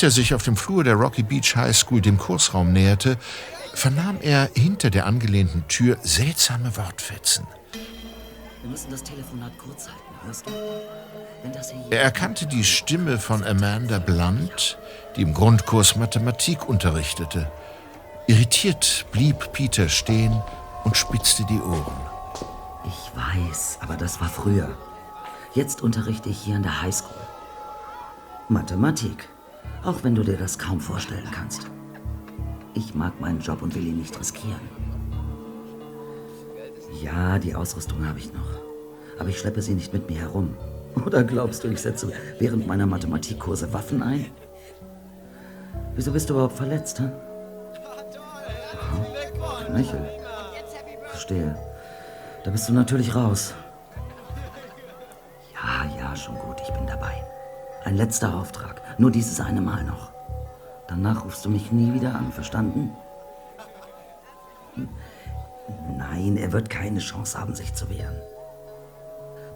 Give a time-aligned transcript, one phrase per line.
[0.00, 3.18] Als Peter sich auf dem Flur der Rocky Beach High School dem Kursraum näherte,
[3.74, 7.46] vernahm er hinter der angelehnten Tür seltsame Wortfetzen.
[8.62, 10.52] Wir müssen das Telefonat kurz halten, hörst du?
[11.90, 14.78] Er erkannte die Stimme von Amanda Blunt,
[15.16, 17.52] die im Grundkurs Mathematik unterrichtete.
[18.26, 20.40] Irritiert blieb Peter stehen
[20.84, 22.00] und spitzte die Ohren.
[22.86, 24.70] Ich weiß, aber das war früher.
[25.52, 27.10] Jetzt unterrichte ich hier an der Highschool.
[28.48, 29.28] Mathematik.
[29.82, 31.70] Auch wenn du dir das kaum vorstellen kannst.
[32.74, 34.60] Ich mag meinen Job und will ihn nicht riskieren.
[37.02, 38.60] Ja, die Ausrüstung habe ich noch.
[39.18, 40.56] Aber ich schleppe sie nicht mit mir herum.
[41.06, 44.26] Oder glaubst du, ich setze während meiner Mathematikkurse Waffen ein?
[45.94, 47.10] Wieso bist du überhaupt verletzt, hä?
[48.78, 49.64] Aha.
[49.66, 50.06] Knöchel.
[51.08, 51.56] Verstehe.
[52.44, 53.54] Da bist du natürlich raus.
[55.54, 57.22] Ja, ja, schon gut, ich bin dabei.
[57.84, 58.82] Ein letzter Auftrag.
[58.98, 60.10] Nur dieses eine Mal noch.
[60.86, 62.90] Danach rufst du mich nie wieder an, verstanden?
[65.96, 68.16] Nein, er wird keine Chance haben, sich zu wehren.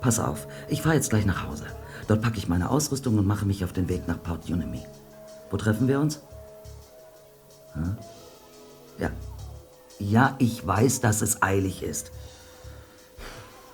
[0.00, 1.66] Pass auf, ich fahre jetzt gleich nach Hause.
[2.06, 4.84] Dort packe ich meine Ausrüstung und mache mich auf den Weg nach Port Unemy.
[5.50, 6.20] Wo treffen wir uns?
[7.72, 7.97] Hm?
[8.98, 9.10] Ja.
[9.98, 12.10] Ja, ich weiß, dass es eilig ist.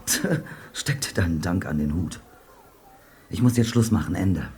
[0.72, 2.20] Steck dir deinen Dank an den Hut.
[3.32, 4.48] Ich muss jetzt Schluss machen, Ende.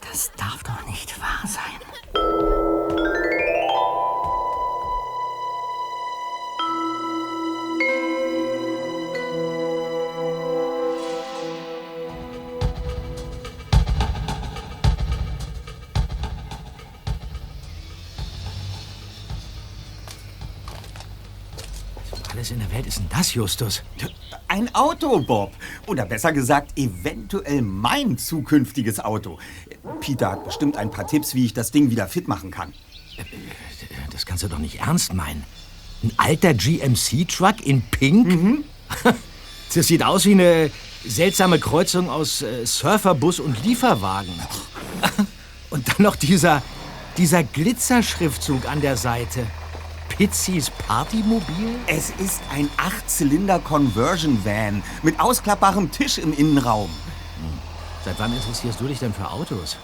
[0.00, 1.62] Das darf doch nicht wahr sein.
[22.32, 23.82] Alles in der Welt ist denn das, Justus?
[24.58, 25.52] Ein Auto, Bob.
[25.86, 29.38] Oder besser gesagt, eventuell mein zukünftiges Auto.
[30.00, 32.74] Peter hat bestimmt ein paar Tipps, wie ich das Ding wieder fit machen kann.
[34.10, 35.44] Das kannst du doch nicht ernst meinen.
[36.02, 38.64] Ein alter GMC-Truck in Pink?
[39.74, 40.70] Das sieht aus wie eine
[41.06, 44.32] seltsame Kreuzung aus äh, Surferbus und Lieferwagen.
[45.70, 46.62] Und dann noch dieser,
[47.18, 49.46] dieser Glitzerschriftzug an der Seite.
[50.18, 51.76] Pizzis Partymobil?
[51.86, 56.90] Es ist ein Acht-Zylinder-Conversion-Van mit ausklappbarem Tisch im Innenraum.
[58.04, 59.76] Seit wann interessierst du dich denn für Autos?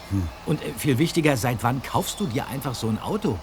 [0.46, 3.38] Und äh, viel wichtiger, seit wann kaufst du dir einfach so ein Auto?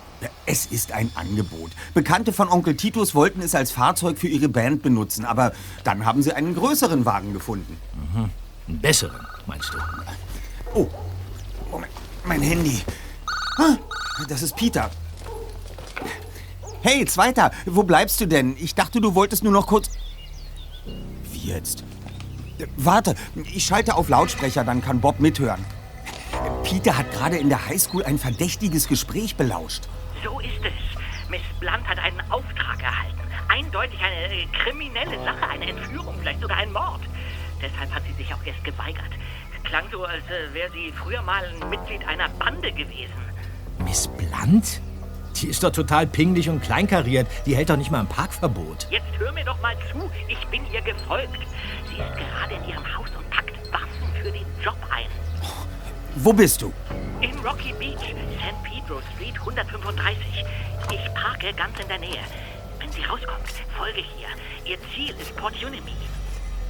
[0.46, 1.72] Es ist ein Angebot.
[1.94, 5.54] Bekannte von Onkel Titus wollten es als Fahrzeug für ihre Band benutzen, aber
[5.86, 7.78] dann haben sie einen größeren Wagen gefunden.
[8.68, 9.78] Einen besseren, meinst du?
[10.74, 10.90] Oh,
[11.70, 11.94] Moment,
[12.26, 12.82] mein Handy.
[13.60, 13.78] Ah,
[14.28, 14.90] Das ist Peter.
[16.84, 18.56] Hey, Zweiter, wo bleibst du denn?
[18.58, 19.92] Ich dachte, du wolltest nur noch kurz...
[21.32, 21.84] Wie jetzt?
[22.76, 23.14] Warte,
[23.54, 25.64] ich schalte auf Lautsprecher, dann kann Bob mithören.
[26.64, 29.84] Peter hat gerade in der Highschool ein verdächtiges Gespräch belauscht.
[30.24, 31.30] So ist es.
[31.30, 33.20] Miss Blunt hat einen Auftrag erhalten.
[33.48, 37.02] Eindeutig eine äh, kriminelle Sache, eine Entführung, vielleicht sogar ein Mord.
[37.62, 39.12] Deshalb hat sie sich auch erst geweigert.
[39.66, 43.14] Klang so, als äh, wäre sie früher mal ein Mitglied einer Bande gewesen.
[43.86, 44.82] Miss Blunt?
[45.38, 47.28] Die ist doch total pingelig und kleinkariert.
[47.46, 48.88] Die hält doch nicht mal ein Parkverbot.
[48.90, 50.10] Jetzt hör mir doch mal zu.
[50.28, 51.40] Ich bin ihr gefolgt.
[51.88, 55.08] Sie ist gerade in ihrem Haus und packt Waffen für den Job ein.
[56.16, 56.74] Wo bist du?
[57.22, 60.46] In Rocky Beach, San Pedro Street 135.
[60.92, 62.24] Ich parke ganz in der Nähe.
[62.80, 64.28] Wenn sie rauskommt, folge hier.
[64.66, 65.94] Ihr Ziel ist Port Unemy.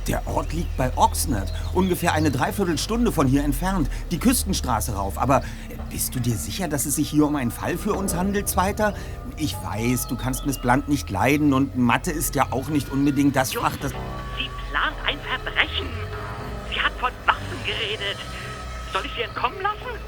[0.07, 5.17] Der Ort liegt bei Oxnard, ungefähr eine Dreiviertelstunde von hier entfernt, die Küstenstraße rauf.
[5.17, 8.15] Aber äh, bist du dir sicher, dass es sich hier um einen Fall für uns
[8.15, 8.95] handelt, Zweiter?
[9.37, 13.35] Ich weiß, du kannst Miss Blunt nicht leiden und Mathe ist ja auch nicht unbedingt
[13.35, 13.91] das Fach, das...
[14.37, 15.87] Sie plant ein Verbrechen.
[16.73, 18.17] Sie hat von Waffen geredet.
[18.93, 19.99] Soll ich sie entkommen lassen?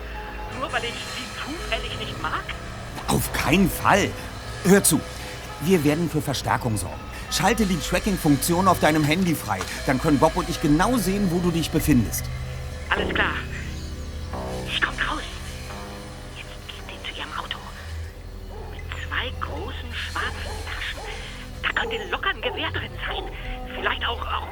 [0.60, 2.44] Nur weil ich sie zufällig nicht mag?
[3.10, 4.10] Auf keinen Fall.
[4.64, 5.02] Hör zu,
[5.62, 7.02] wir werden für Verstärkung sorgen.
[7.30, 9.60] Schalte die Tracking-Funktion auf deinem Handy frei.
[9.86, 12.24] Dann können Bob und ich genau sehen, wo du dich befindest.
[12.90, 13.34] Alles klar.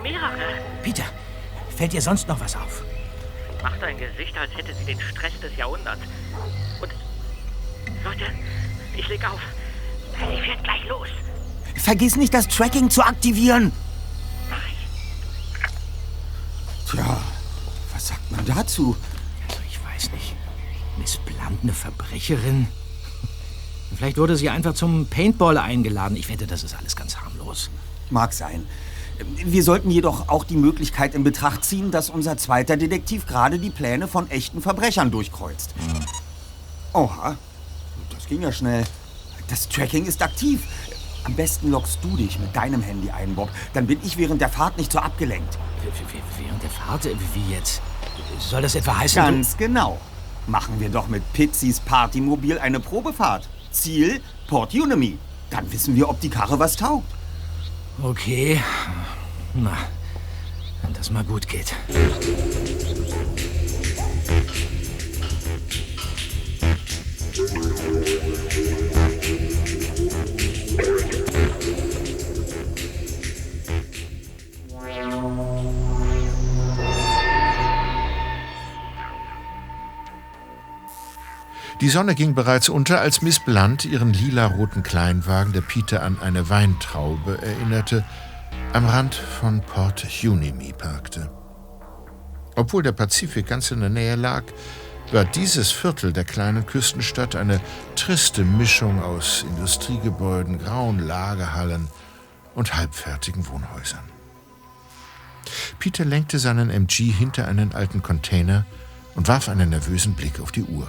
[0.02, 0.62] Mehrere.
[0.84, 1.04] Peter,
[1.76, 2.84] fällt dir sonst noch was auf?
[3.64, 6.02] Macht ein Gesicht, als hätte sie den Stress des Jahrhunderts.
[6.82, 6.92] Und.
[8.04, 8.26] Leute,
[8.98, 9.40] ich leg auf.
[10.14, 11.08] Sie fährt gleich los.
[11.76, 13.72] Vergiss nicht, das Tracking zu aktivieren.
[16.90, 17.22] Tja,
[17.94, 18.98] was sagt man dazu?
[19.48, 20.36] Also ich weiß nicht.
[20.98, 22.68] Miss Blunt eine Verbrecherin?
[23.96, 26.18] Vielleicht wurde sie einfach zum Paintball eingeladen.
[26.18, 27.70] Ich wette, das ist alles ganz harmlos.
[28.10, 28.66] Mag sein.
[29.26, 33.70] Wir sollten jedoch auch die Möglichkeit in Betracht ziehen, dass unser zweiter Detektiv gerade die
[33.70, 35.74] Pläne von echten Verbrechern durchkreuzt.
[36.94, 37.38] Oha,
[38.14, 38.84] das ging ja schnell.
[39.50, 40.64] Das Tracking ist aktiv.
[41.24, 43.50] Am besten loggst du dich mit deinem Handy ein, Bob.
[43.74, 45.58] Dann bin ich während der Fahrt nicht so abgelenkt.
[46.38, 47.06] Während der Fahrt?
[47.06, 47.82] Wie wie jetzt?
[48.40, 49.22] Soll das etwa heißen...
[49.22, 50.00] Ganz genau.
[50.48, 53.48] Machen wir doch mit Pizzis Partymobil eine Probefahrt.
[53.72, 55.18] Ziel Port Unemy.
[55.50, 57.06] Dann wissen wir, ob die Karre was taugt.
[58.04, 58.60] Okay.
[59.54, 59.78] Na,
[60.82, 61.76] wenn das mal gut geht.
[81.82, 86.48] Die Sonne ging bereits unter, als Miss Blunt ihren lilaroten Kleinwagen, der Peter an eine
[86.48, 88.06] Weintraube erinnerte,
[88.72, 91.32] am Rand von Port Unimy parkte.
[92.56, 94.44] Obwohl der Pazifik ganz in der Nähe lag,
[95.12, 97.60] war dieses Viertel der kleinen Küstenstadt eine
[97.96, 101.88] triste Mischung aus Industriegebäuden, grauen Lagerhallen
[102.54, 104.04] und halbfertigen Wohnhäusern.
[105.80, 108.68] Peter lenkte seinen MG hinter einen alten Container
[109.16, 110.88] und warf einen nervösen Blick auf die Uhr.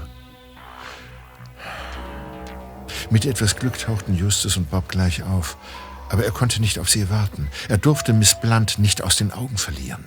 [3.13, 5.59] Mit etwas Glück tauchten Justus und Bob gleich auf,
[6.09, 7.49] aber er konnte nicht auf sie warten.
[7.69, 10.05] Er durfte Miss Blunt nicht aus den Augen verlieren.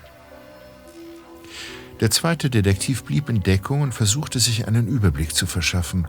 [1.99, 6.07] Der zweite Detektiv blieb in Deckung und versuchte sich einen Überblick zu verschaffen.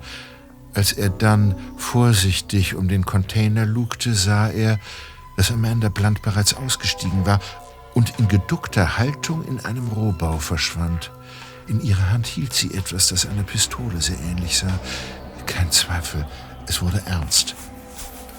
[0.72, 4.80] Als er dann vorsichtig um den Container lugte, sah er,
[5.36, 7.40] dass Amanda Blunt bereits ausgestiegen war
[7.92, 11.10] und in geduckter Haltung in einem Rohbau verschwand.
[11.66, 14.80] In ihrer Hand hielt sie etwas, das einer Pistole sehr ähnlich sah.
[15.44, 16.26] Kein Zweifel,
[16.68, 17.54] es wurde ernst.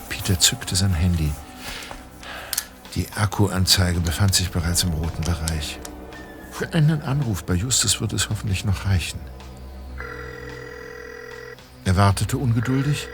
[0.10, 1.32] Peter zückte sein Handy.
[2.96, 5.80] Die Akkuanzeige befand sich bereits im roten Bereich.
[6.52, 9.20] Für einen Anruf bei Justus wird es hoffentlich noch reichen.
[11.86, 13.08] Er wartete ungeduldig.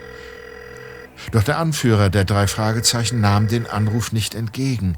[1.30, 4.96] Doch der Anführer der drei Fragezeichen nahm den Anruf nicht entgegen.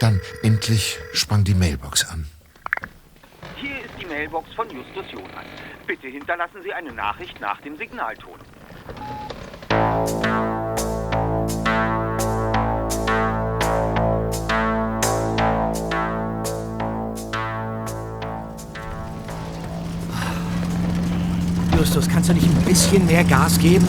[0.00, 2.26] Dann endlich sprang die Mailbox an.
[3.56, 5.46] Hier ist die Mailbox von Justus Jonas.
[5.86, 8.38] Bitte hinterlassen Sie eine Nachricht nach dem Signalton.
[21.78, 23.86] Justus, kannst du nicht ein bisschen mehr Gas geben?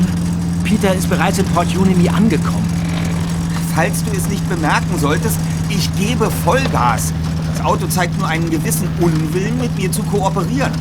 [0.64, 2.66] Peter ist bereits in Port Unity angekommen.
[3.76, 5.38] Falls du es nicht bemerken solltest,
[5.70, 7.14] ich gebe Vollgas.
[7.56, 10.72] Das Auto zeigt nur einen gewissen Unwillen, mit mir zu kooperieren.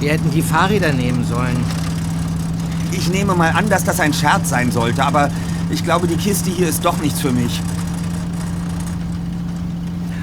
[0.00, 1.64] Wir hätten die Fahrräder nehmen sollen.
[2.92, 5.30] Ich nehme mal an, dass das ein Scherz sein sollte, aber
[5.70, 7.60] ich glaube, die Kiste hier ist doch nichts für mich.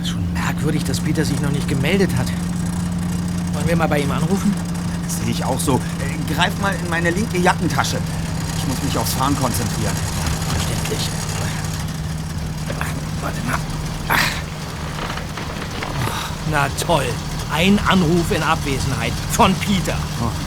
[0.03, 2.27] Schon merkwürdig, dass Peter sich noch nicht gemeldet hat.
[3.53, 4.53] Wollen wir mal bei ihm anrufen?
[5.05, 5.75] Das sehe ich auch so.
[5.75, 7.97] Äh, greif mal in meine linke Jackentasche.
[8.57, 9.95] Ich muss mich aufs Fahren konzentrieren.
[10.50, 11.09] Verständlich.
[13.21, 13.59] Warte mal.
[14.09, 14.19] Ach.
[16.51, 17.05] Na toll.
[17.53, 19.97] Ein Anruf in Abwesenheit von Peter.
[20.19, 20.47] Alte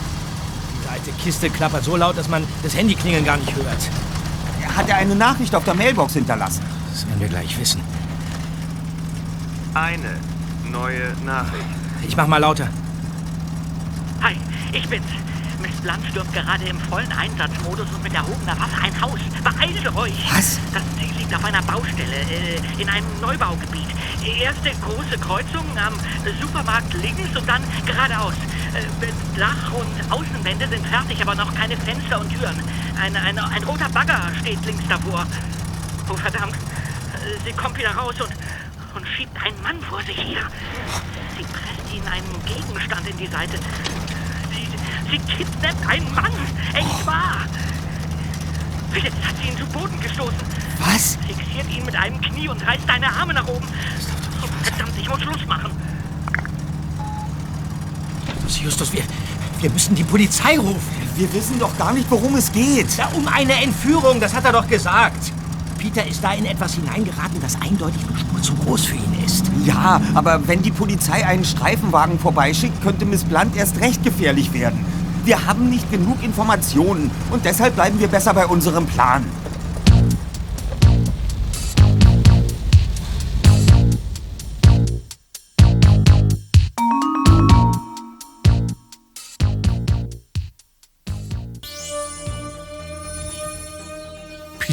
[1.22, 4.76] Kiste klappert so laut, dass man das Handy klingeln gar nicht hört.
[4.76, 6.62] Hat er eine Nachricht auf der Mailbox hinterlassen?
[6.90, 7.80] Das werden wir gleich wissen.
[9.74, 10.16] Eine
[10.70, 11.64] neue Nachricht.
[12.06, 12.68] Ich mach mal lauter.
[14.22, 14.36] Hi,
[14.72, 15.06] ich bin's.
[15.60, 19.20] Miss Blunt stürmt gerade im vollen Einsatzmodus und mit erhobener Waffe ein Haus.
[19.44, 20.14] Beeilt euch!
[20.34, 20.58] Was?
[20.72, 23.86] Das Ziel liegt auf einer Baustelle äh, in einem Neubaugebiet.
[24.22, 25.94] Erste große Kreuzung am
[26.40, 28.34] Supermarkt links und dann geradeaus.
[28.74, 32.56] Äh, Dach und Außenwände sind fertig, aber noch keine Fenster und Türen.
[33.00, 35.26] Ein, ein, ein roter Bagger steht links davor.
[36.08, 36.54] Oh verdammt.
[36.54, 38.30] Äh, Sie kommt wieder raus und,
[38.94, 40.42] und schiebt einen Mann vor sich her.
[41.38, 43.58] Sie presst ihnen einen Gegenstand in die Seite.
[44.50, 44.68] Sie,
[45.10, 46.32] sie kidnappt einen Mann.
[46.74, 47.46] Echt wahr.
[48.94, 50.69] Jetzt hat sie ihn zu Boden gestoßen.
[50.80, 51.18] Was?
[51.26, 53.66] Fixiert ihn mit einem Knie und reißt seine Arme nach oben.
[54.42, 55.70] Oh, verdammt, ich muss Schluss machen.
[58.44, 59.02] Justus, Justus, wir,
[59.60, 61.00] wir müssen die Polizei rufen.
[61.16, 62.96] Wir wissen doch gar nicht, worum es geht.
[62.96, 65.32] Ja, um eine Entführung, das hat er doch gesagt.
[65.78, 69.50] Peter ist da in etwas hineingeraten, das eindeutig eine Spur zu groß für ihn ist.
[69.64, 74.84] Ja, aber wenn die Polizei einen Streifenwagen vorbeischickt, könnte Miss Blunt erst recht gefährlich werden.
[75.24, 79.24] Wir haben nicht genug Informationen und deshalb bleiben wir besser bei unserem Plan.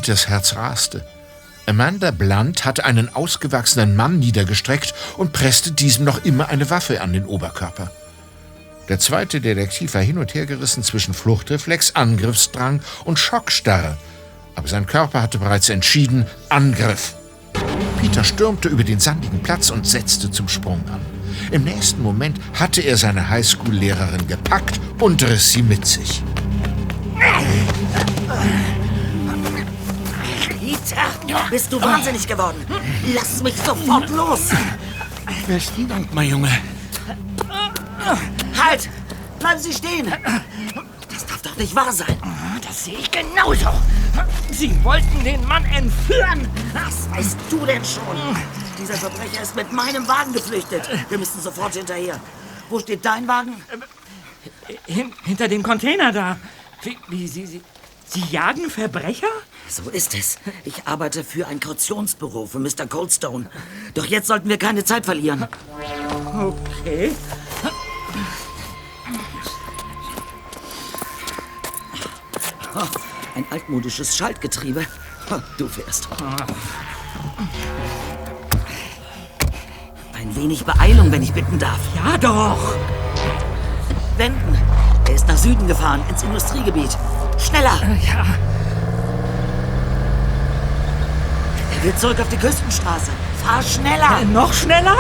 [0.08, 1.04] Peters Herz raste.
[1.66, 7.12] Amanda Blunt hatte einen ausgewachsenen Mann niedergestreckt und presste diesem noch immer eine Waffe an
[7.12, 7.92] den Oberkörper.
[8.88, 13.98] Der zweite Detektiv war hin und her gerissen zwischen Fluchtreflex, Angriffsdrang und Schockstarre.
[14.56, 17.16] Aber sein Körper hatte bereits entschieden Angriff.
[18.00, 21.02] Peter stürmte über den sandigen Platz und setzte zum Sprung an.
[21.52, 26.24] Im nächsten Moment hatte er seine Highschool-Lehrerin gepackt und riss sie mit sich.
[30.90, 32.66] Peter, bist du wahnsinnig geworden?
[33.14, 34.50] Lass mich sofort los!
[35.48, 36.50] Besten Dank, mein Junge.
[38.58, 38.90] Halt!
[39.40, 40.12] Bleiben Sie stehen!
[41.12, 42.16] Das darf doch nicht wahr sein.
[42.66, 43.70] Das sehe ich genauso.
[44.52, 46.48] Sie wollten den Mann entführen.
[46.74, 48.18] Was weißt du denn schon?
[48.80, 50.88] Dieser Verbrecher ist mit meinem Wagen geflüchtet.
[51.10, 52.20] Wir müssen sofort hinterher.
[52.70, 53.62] Wo steht dein Wagen?
[54.86, 56.38] Hin, hinter dem Container da.
[56.84, 57.62] Wie, wie Sie, Sie,
[58.06, 59.28] Sie jagen Verbrecher?
[59.70, 60.38] So ist es.
[60.64, 62.88] Ich arbeite für ein Kautionsbüro für Mr.
[62.88, 63.50] Coldstone.
[63.94, 65.48] Doch jetzt sollten wir keine Zeit verlieren.
[66.34, 67.12] Okay.
[73.36, 74.86] Ein altmodisches Schaltgetriebe.
[75.58, 76.08] Du fährst.
[80.14, 81.80] Ein wenig Beeilung, wenn ich bitten darf.
[81.96, 82.76] Ja doch.
[84.18, 84.58] Wenden.
[85.08, 86.98] Er ist nach Süden gefahren, ins Industriegebiet.
[87.38, 87.80] Schneller!
[88.06, 88.26] Ja.
[91.84, 93.12] Will zurück auf die Küstenstraße.
[93.44, 94.20] Fahr schneller!
[94.22, 94.96] Äh, noch schneller?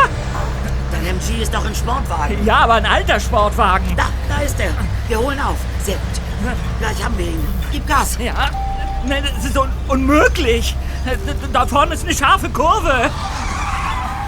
[0.91, 2.45] Dein MG ist doch ein Sportwagen.
[2.45, 3.95] Ja, aber ein alter Sportwagen.
[3.97, 4.69] Da, da ist er.
[5.07, 5.57] Wir holen auf.
[5.83, 6.55] Sehr gut.
[6.79, 7.47] Gleich haben wir ihn.
[7.71, 8.17] Gib Gas.
[8.19, 8.33] Ja.
[9.05, 10.75] Nein, das ist un unmöglich.
[11.51, 13.09] Da vorne ist eine scharfe Kurve.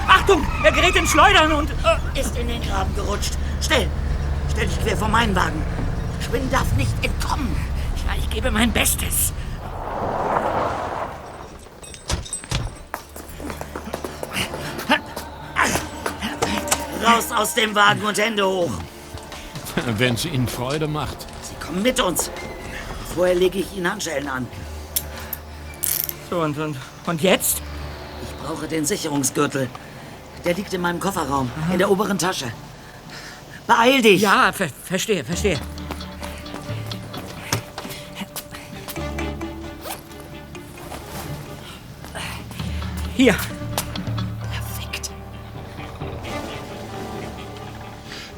[0.08, 1.70] Achtung, er gerät ins Schleudern und...
[1.70, 3.34] Äh, Ist in den Graben gerutscht.
[3.62, 3.88] Schnell.
[4.52, 5.62] Stell dich quer vor meinen Wagen.
[6.26, 7.56] Schwinn darf nicht entkommen.
[8.08, 9.34] ja, ich gebe mein Bestes.
[17.20, 18.72] Raus aus dem Wagen und Hände hoch.
[19.98, 21.18] Wenn es Ihnen Freude macht.
[21.42, 22.32] Sie kommen mit uns.
[23.14, 24.48] Vorher lege ich Ihnen Handschellen an.
[26.30, 27.62] So, und, und, und jetzt?
[28.24, 29.70] Ich brauche den Sicherungsgürtel.
[30.46, 32.54] Der liegt in meinem Kofferraum, in der oberen Tasche.
[33.68, 34.22] Beeil dich!
[34.22, 35.60] Ja, ver verstehe, verstehe.
[43.18, 43.36] Hier.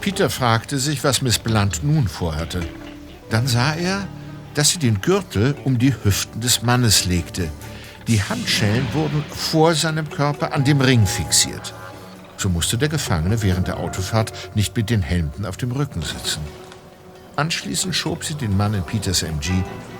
[0.01, 2.62] Peter fragte sich, was Miss Blunt nun vorhatte.
[3.29, 4.08] Dann sah er,
[4.55, 7.50] dass sie den Gürtel um die Hüften des Mannes legte.
[8.08, 11.75] Die Handschellen wurden vor seinem Körper an dem Ring fixiert.
[12.36, 16.41] So musste der Gefangene während der Autofahrt nicht mit den Händen auf dem Rücken sitzen.
[17.36, 19.51] Anschließend schob sie den Mann in Peters MG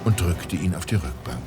[0.04, 1.44] und drückte ihn auf die Rückbank.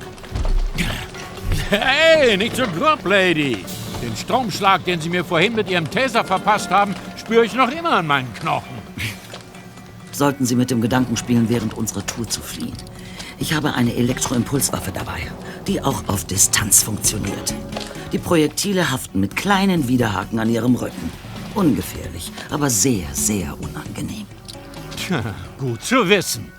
[1.69, 3.65] Hey, nicht so grob, Lady.
[4.01, 6.93] Den Stromschlag, den Sie mir vorhin mit Ihrem Taser verpasst haben,
[7.25, 8.77] spüre ich noch immer an meinen Knochen.
[10.11, 12.77] Sollten Sie mit dem Gedanken spielen, während unserer Tour zu fliehen.
[13.39, 15.21] Ich habe eine Elektroimpulswaffe dabei,
[15.65, 17.55] die auch auf Distanz funktioniert.
[18.11, 21.11] Die Projektile haften mit kleinen Widerhaken an ihrem Rücken.
[21.55, 24.27] Ungefährlich, aber sehr, sehr unangenehm.
[24.95, 25.23] Tja,
[25.57, 26.51] gut zu wissen.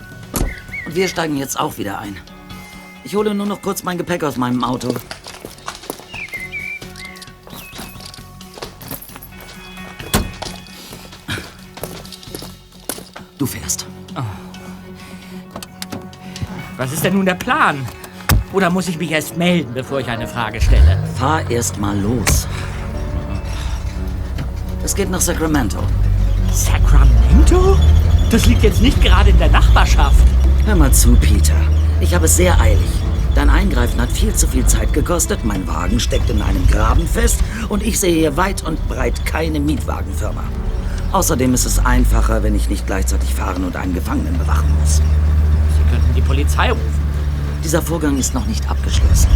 [0.85, 2.17] Und wir steigen jetzt auch wieder ein.
[3.05, 4.93] Ich hole nur noch kurz mein Gepäck aus meinem Auto.
[13.37, 13.85] Du fährst.
[16.75, 17.85] Was ist denn nun der Plan?
[18.53, 20.97] Oder muss ich mich erst melden, bevor ich eine Frage stelle?
[21.17, 22.47] Fahr erst mal los.
[24.83, 25.79] Es geht nach Sacramento.
[26.51, 27.77] Sacramento?
[28.31, 30.25] Das liegt jetzt nicht gerade in der Nachbarschaft.
[30.65, 31.55] Hör mal zu, Peter.
[31.99, 32.89] Ich habe es sehr eilig.
[33.35, 37.39] Dein Eingreifen hat viel zu viel Zeit gekostet, mein Wagen steckt in einem Graben fest
[37.69, 40.43] und ich sehe hier weit und breit keine Mietwagenfirma.
[41.11, 44.97] Außerdem ist es einfacher, wenn ich nicht gleichzeitig fahren und einen Gefangenen bewachen muss.
[44.97, 47.07] Sie könnten die Polizei rufen.
[47.63, 49.29] Dieser Vorgang ist noch nicht abgeschlossen.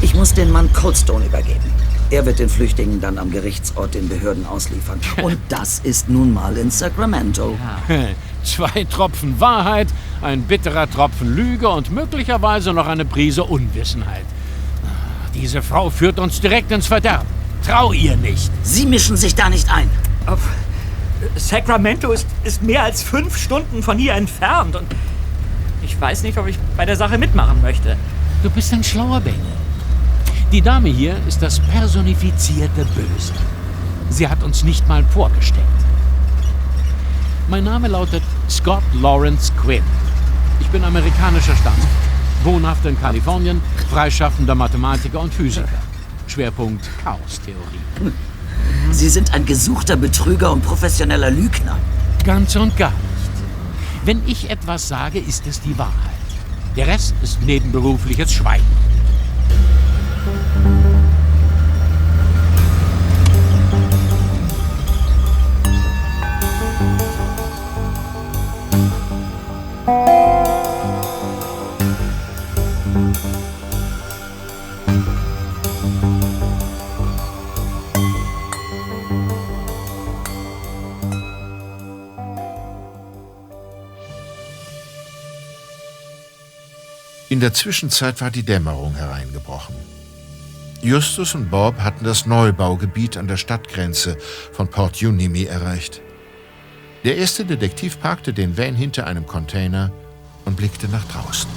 [0.00, 1.72] Ich muss den Mann Coldstone übergeben.
[2.10, 4.98] Er wird den Flüchtigen dann am Gerichtsort den Behörden ausliefern.
[5.22, 7.56] Und das ist nun mal in Sacramento.
[8.44, 9.88] Zwei Tropfen Wahrheit,
[10.22, 14.24] ein bitterer Tropfen Lüge und möglicherweise noch eine Prise Unwissenheit.
[15.34, 17.28] Diese Frau führt uns direkt ins Verderben.
[17.66, 18.50] Trau ihr nicht.
[18.62, 19.90] Sie mischen sich da nicht ein.
[20.24, 20.40] Auf
[21.36, 24.86] Sacramento ist, ist mehr als fünf Stunden von hier entfernt und
[25.82, 27.96] ich weiß nicht, ob ich bei der Sache mitmachen möchte.
[28.42, 29.40] Du bist ein schlauer Bengel.
[30.52, 33.32] Die Dame hier ist das personifizierte Böse.
[34.10, 35.66] Sie hat uns nicht mal vorgestellt.
[37.48, 39.82] Mein Name lautet Scott Lawrence Quinn.
[40.60, 42.08] Ich bin amerikanischer Staatsbürger.
[42.44, 43.60] wohnhaft in Kalifornien,
[43.90, 45.68] freischaffender Mathematiker und Physiker.
[46.26, 48.12] Schwerpunkt Chaostheorie.
[48.90, 51.78] Sie sind ein gesuchter Betrüger und professioneller Lügner.
[52.24, 53.02] Ganz und gar nicht.
[54.04, 55.94] Wenn ich etwas sage, ist es die Wahrheit.
[56.76, 58.64] Der Rest ist nebenberufliches Schweigen.
[87.38, 89.76] In der Zwischenzeit war die Dämmerung hereingebrochen.
[90.82, 94.18] Justus und Bob hatten das Neubaugebiet an der Stadtgrenze
[94.50, 96.02] von Port Unimi erreicht.
[97.04, 99.92] Der erste Detektiv parkte den Van hinter einem Container
[100.46, 101.48] und blickte nach draußen.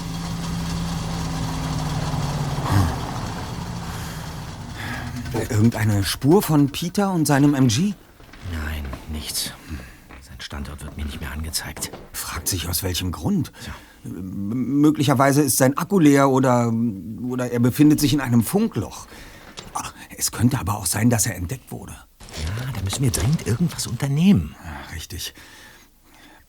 [5.50, 7.96] Irgendeine Spur von Peter und seinem MG?
[8.52, 9.52] Nein, nichts.
[10.52, 11.92] Standort wird mir nicht mehr angezeigt.
[12.12, 13.54] Fragt sich aus welchem Grund.
[14.04, 16.74] M- Möglicherweise ist sein Akku leer oder,
[17.24, 19.08] oder er befindet sich in einem Funkloch.
[19.74, 21.94] Ah, Es könnte aber auch sein, dass er entdeckt wurde.
[21.94, 24.54] Ja, da müssen wir dringend irgendwas unternehmen.
[24.62, 25.34] Ja, richtig.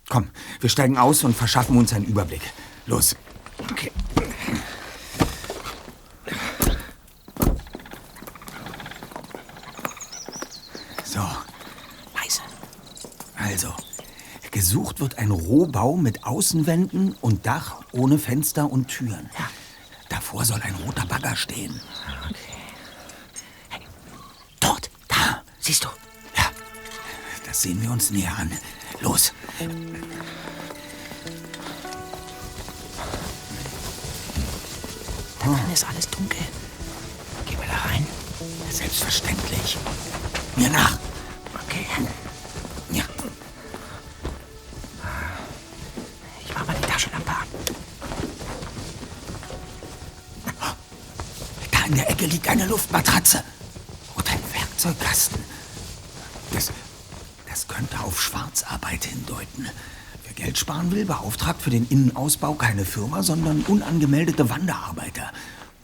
[0.08, 2.42] Komm, wir steigen aus und verschaffen uns einen Überblick.
[2.88, 3.14] Los.
[3.70, 3.92] Okay.
[11.04, 11.20] So,
[12.14, 12.42] Leise.
[13.36, 13.68] also.
[14.50, 19.28] Gesucht wird ein Rohbau mit Außenwänden und Dach ohne Fenster und Türen.
[19.36, 19.50] Ja.
[20.08, 21.80] Davor soll ein roter Bagger stehen.
[24.60, 25.88] Dort, da, siehst du.
[26.36, 26.44] Ja,
[27.44, 28.52] das sehen wir uns näher an.
[29.00, 29.32] Los.
[35.40, 36.38] Da drin ist alles dunkel.
[37.46, 38.06] Gehen wir da rein?
[38.70, 39.78] Selbstverständlich.
[40.54, 40.96] Mir nach.
[52.22, 53.42] Da in der Ecke liegt eine Luftmatratze.
[54.14, 55.40] Und ein Werkzeugkasten.
[56.52, 56.70] Das,
[57.48, 59.66] das könnte auf Schwarzarbeit hindeuten.
[60.24, 65.32] Wer Geld sparen will, beauftragt für den Innenausbau keine Firma, sondern unangemeldete Wanderarbeiter.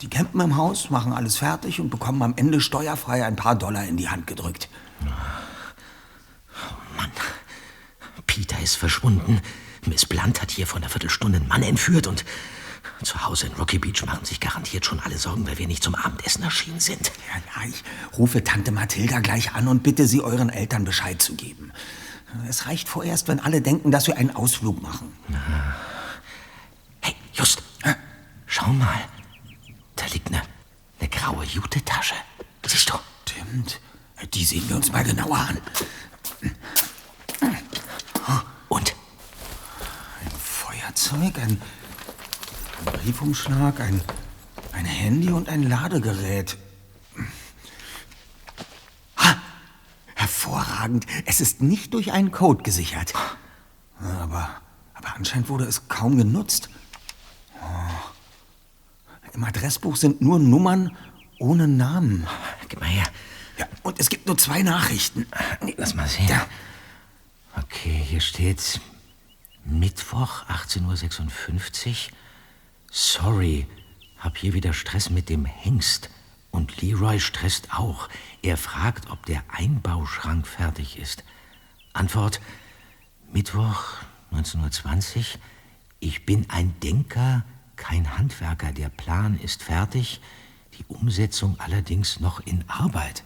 [0.02, 3.84] Die campen im Haus, machen alles fertig und bekommen am Ende steuerfrei ein paar Dollar
[3.84, 4.68] in die Hand gedrückt.
[6.96, 7.10] Mann,
[8.26, 9.40] Peter ist verschwunden.
[9.86, 12.24] Miss Blunt hat hier vor einer Viertelstunde einen Mann entführt und
[13.02, 15.94] zu Hause in Rocky Beach machen sich garantiert schon alle Sorgen, weil wir nicht zum
[15.94, 17.12] Abendessen erschienen sind.
[17.28, 17.82] Ja, ja, ich
[18.18, 21.72] rufe Tante Mathilda gleich an und bitte sie, euren Eltern Bescheid zu geben.
[22.48, 25.12] Es reicht vorerst, wenn alle denken, dass wir einen Ausflug machen.
[27.00, 27.62] Hey, Just,
[28.46, 29.00] schau mal.
[29.96, 30.42] Da liegt eine,
[31.00, 32.14] eine graue Jute-Tasche.
[32.66, 32.94] Siehst du?
[33.48, 33.80] Stimmt.
[34.34, 35.58] Die sehen wir uns mal genauer an.
[38.68, 38.94] Und?
[40.38, 41.62] Feuerzeug, ein,
[42.78, 44.00] ein Briefumschlag, ein,
[44.72, 46.56] ein Handy und ein Ladegerät.
[49.16, 49.36] Ha!
[50.14, 51.06] Hervorragend.
[51.26, 53.14] Es ist nicht durch einen Code gesichert.
[54.00, 54.50] Aber,
[54.94, 56.68] aber anscheinend wurde es kaum genutzt.
[57.60, 59.34] Oh.
[59.34, 60.96] Im Adressbuch sind nur Nummern
[61.38, 62.26] ohne Namen.
[62.68, 63.06] Gib mal her.
[63.58, 65.26] Ja, und es gibt nur zwei Nachrichten.
[65.76, 66.28] Lass mal sehen.
[66.28, 66.46] Ja.
[67.56, 68.80] Okay, hier steht
[69.64, 72.16] Mittwoch 18.56 Uhr.
[72.90, 73.66] Sorry,
[74.18, 76.10] hab hier wieder Stress mit dem Hengst.
[76.50, 78.08] Und Leroy stresst auch.
[78.42, 81.24] Er fragt, ob der Einbauschrank fertig ist.
[81.92, 82.40] Antwort:
[83.32, 83.84] Mittwoch
[84.32, 85.24] 19.20 Uhr.
[86.00, 87.44] Ich bin ein Denker,
[87.76, 88.72] kein Handwerker.
[88.72, 90.20] Der Plan ist fertig,
[90.78, 93.24] die Umsetzung allerdings noch in Arbeit.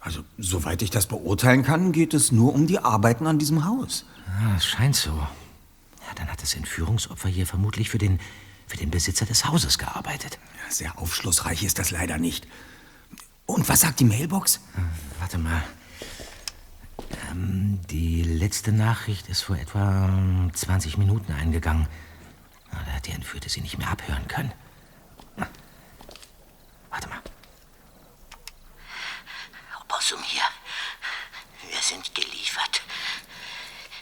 [0.00, 4.04] Also, soweit ich das beurteilen kann, geht es nur um die Arbeiten an diesem Haus.
[4.26, 5.26] Ah, es scheint so.
[6.14, 8.20] Dann hat das Entführungsopfer hier vermutlich für den,
[8.66, 10.38] für den Besitzer des Hauses gearbeitet.
[10.68, 12.46] Sehr aufschlussreich ist das leider nicht.
[13.46, 14.60] Und was sagt die Mailbox?
[15.18, 15.62] Warte mal.
[17.30, 21.86] Ähm, die letzte Nachricht ist vor etwa ähm, 20 Minuten eingegangen.
[22.70, 24.52] Da hat der Entführte sie nicht mehr abhören können.
[25.36, 25.48] Na,
[26.90, 27.20] Warte mal.
[29.82, 30.42] Opossum hier.
[31.70, 32.82] Wir sind geliefert.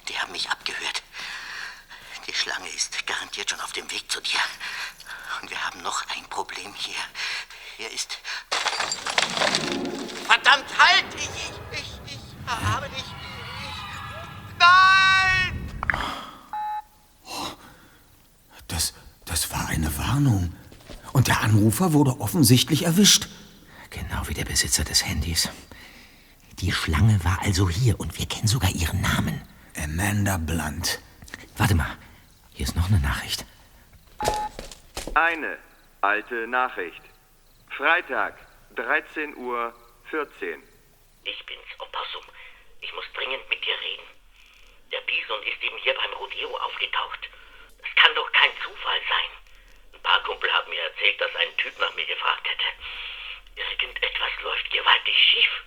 [0.08, 1.02] Die haben mich abgehört.
[2.30, 4.38] Die Schlange ist garantiert schon auf dem Weg zu dir.
[5.42, 6.94] Und wir haben noch ein Problem hier.
[7.76, 8.18] Hier ist.
[10.26, 11.06] Verdammt, halt!
[11.16, 12.98] Ich, ich, ich, ich habe dich.
[12.98, 15.10] Ich, nein!
[20.10, 20.52] Entfernung.
[21.12, 23.28] Und der Anrufer wurde offensichtlich erwischt.
[23.90, 25.48] Genau wie der Besitzer des Handys.
[26.60, 29.40] Die Schlange war also hier und wir kennen sogar ihren Namen.
[29.76, 31.00] Amanda Blunt.
[31.56, 31.96] Warte mal,
[32.60, 33.42] hier ist noch eine Nachricht.
[35.14, 35.56] Eine
[36.02, 37.00] alte Nachricht.
[37.70, 38.36] Freitag,
[38.76, 39.72] 13 Uhr
[40.10, 40.62] 14.
[41.24, 42.22] Ich bin's, Opossum.
[42.82, 44.04] Ich muss dringend mit dir reden.
[44.92, 47.30] Der Bison ist eben hier beim Rodeo aufgetaucht.
[47.80, 49.30] Das kann doch kein Zufall sein.
[49.94, 52.68] Ein paar Kumpel haben mir erzählt, dass ein Typ nach mir gefragt hätte.
[53.56, 55.64] Irgendetwas läuft gewaltig schief.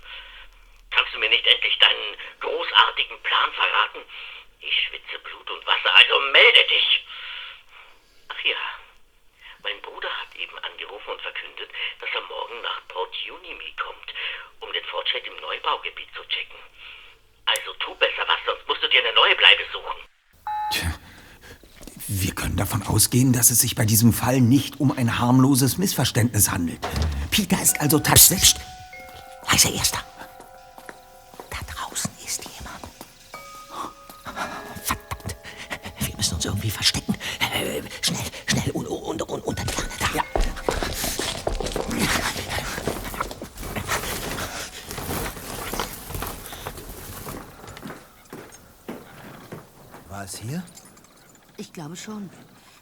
[0.92, 4.06] Kannst du mir nicht endlich deinen großartigen Plan verraten?
[4.66, 7.06] Ich schwitze Blut und Wasser, also melde dich.
[8.30, 8.56] Ach ja,
[9.62, 14.14] mein Bruder hat eben angerufen und verkündet, dass er morgen nach Port Unimi kommt,
[14.62, 16.60] um den Fortschritt im Neubaugebiet zu checken.
[17.46, 20.00] Also tu besser was, sonst musst du dir eine neue Bleibe suchen.
[20.72, 20.94] Tja,
[22.08, 26.52] wir können davon ausgehen, dass es sich bei diesem Fall nicht um ein harmloses Missverständnis
[26.52, 26.80] handelt.
[27.32, 28.56] Peter ist also tatsächlich...
[29.52, 30.13] Heißer Erster.
[52.04, 52.30] Schon.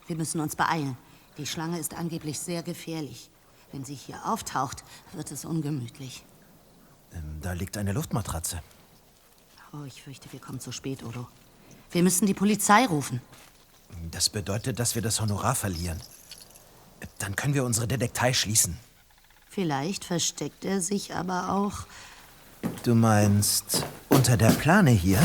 [0.08, 0.98] Wir müssen uns beeilen.
[1.38, 3.30] Die Schlange ist angeblich sehr gefährlich.
[3.72, 6.26] Wenn sie hier auftaucht, wird es ungemütlich.
[7.14, 8.62] Ähm, da liegt eine Luftmatratze.
[9.74, 11.28] Oh, ich fürchte, wir kommen zu spät, Odo.
[11.92, 13.22] Wir müssen die Polizei rufen.
[14.12, 16.02] Das bedeutet, dass wir das Honorar verlieren.
[17.20, 18.78] Dann können wir unsere Detektei schließen.
[19.50, 21.86] Vielleicht versteckt er sich aber auch.
[22.84, 25.20] Du meinst unter der Plane hier?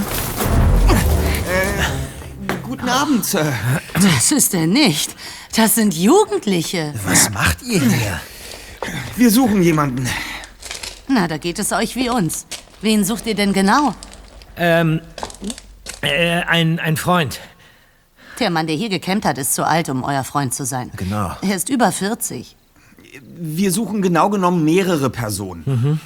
[1.48, 3.52] Äh, guten Abend, Sir.
[4.02, 5.14] Das ist er nicht.
[5.54, 6.92] Das sind Jugendliche.
[7.04, 8.20] Was macht ihr hier?
[9.16, 10.08] Wir suchen jemanden.
[11.08, 12.46] Na, da geht es euch wie uns.
[12.82, 13.94] Wen sucht ihr denn genau?
[14.56, 15.00] Ähm,
[16.02, 17.40] äh, ein, ein Freund.
[18.38, 20.90] Der Mann, der hier gecampt hat, ist zu alt, um euer Freund zu sein.
[20.96, 21.34] Genau.
[21.40, 22.54] Er ist über 40.
[23.22, 26.00] Wir suchen genau genommen mehrere Personen.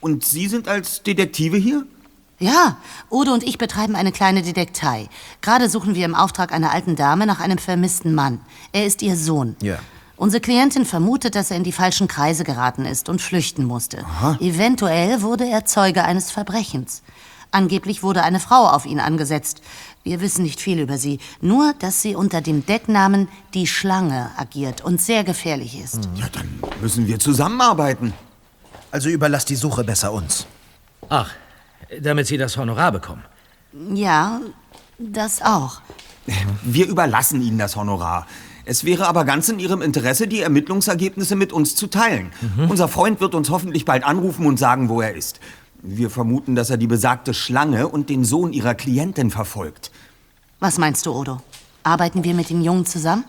[0.00, 1.84] Und Sie sind als Detektive hier?
[2.40, 2.76] Ja,
[3.10, 5.08] Udo und ich betreiben eine kleine Detektei.
[5.40, 8.40] Gerade suchen wir im Auftrag einer alten Dame nach einem vermissten Mann.
[8.72, 9.56] Er ist ihr Sohn.
[9.60, 9.78] Ja.
[10.16, 14.04] Unsere Klientin vermutet, dass er in die falschen Kreise geraten ist und flüchten musste.
[14.40, 17.02] Eventuell wurde er Zeuge eines Verbrechens.
[17.50, 19.62] Angeblich wurde eine Frau auf ihn angesetzt.
[20.02, 24.84] Wir wissen nicht viel über sie, nur dass sie unter dem Decknamen Die Schlange agiert
[24.84, 26.08] und sehr gefährlich ist.
[26.14, 28.12] Ja, dann müssen wir zusammenarbeiten.
[28.90, 30.46] Also überlass die Suche besser uns.
[31.08, 31.30] Ach,
[32.00, 33.24] damit Sie das Honorar bekommen.
[33.94, 34.40] Ja,
[34.98, 35.80] das auch.
[36.62, 38.26] Wir überlassen Ihnen das Honorar.
[38.64, 42.32] Es wäre aber ganz in Ihrem Interesse, die Ermittlungsergebnisse mit uns zu teilen.
[42.68, 45.40] Unser Freund wird uns hoffentlich bald anrufen und sagen, wo er ist.
[45.80, 49.90] Wir vermuten, dass er die besagte Schlange und den Sohn Ihrer Klientin verfolgt.
[50.60, 51.40] Was meinst du, Odo?
[51.82, 53.24] Arbeiten wir mit den Jungen zusammen?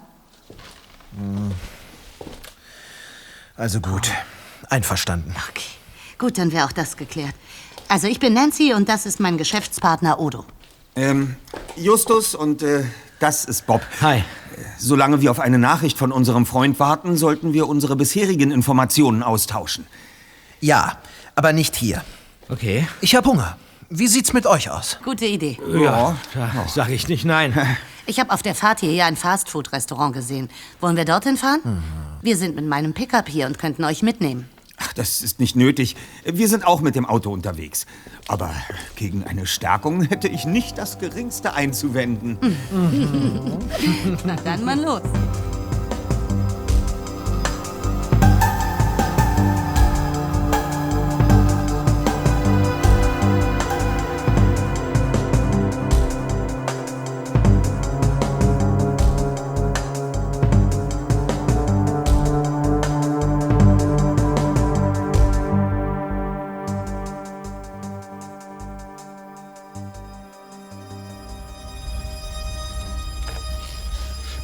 [3.55, 4.11] Also gut.
[4.69, 5.33] Einverstanden.
[5.49, 5.63] Okay.
[6.17, 7.33] Gut, dann wäre auch das geklärt.
[7.89, 10.45] Also ich bin Nancy und das ist mein Geschäftspartner Odo.
[10.95, 11.35] Ähm,
[11.75, 12.83] Justus und äh,
[13.19, 13.81] das ist Bob.
[13.99, 14.23] Hi.
[14.77, 19.87] Solange wir auf eine Nachricht von unserem Freund warten, sollten wir unsere bisherigen Informationen austauschen.
[20.61, 20.99] Ja,
[21.33, 22.03] aber nicht hier.
[22.47, 22.87] Okay.
[23.01, 23.57] Ich hab Hunger.
[23.89, 24.99] Wie sieht's mit euch aus?
[25.03, 25.57] Gute Idee.
[25.73, 27.53] Ja, da sage ich nicht nein.
[28.05, 30.49] Ich habe auf der Fahrt hierher ein Fastfood-Restaurant gesehen.
[30.81, 31.83] Wollen wir dorthin fahren?
[32.23, 34.49] Wir sind mit meinem Pickup hier und könnten euch mitnehmen.
[34.79, 35.95] Ach, das ist nicht nötig.
[36.25, 37.85] Wir sind auch mit dem Auto unterwegs.
[38.27, 38.53] Aber
[38.95, 42.37] gegen eine Stärkung hätte ich nicht das Geringste einzuwenden.
[44.25, 45.01] Na dann mal los.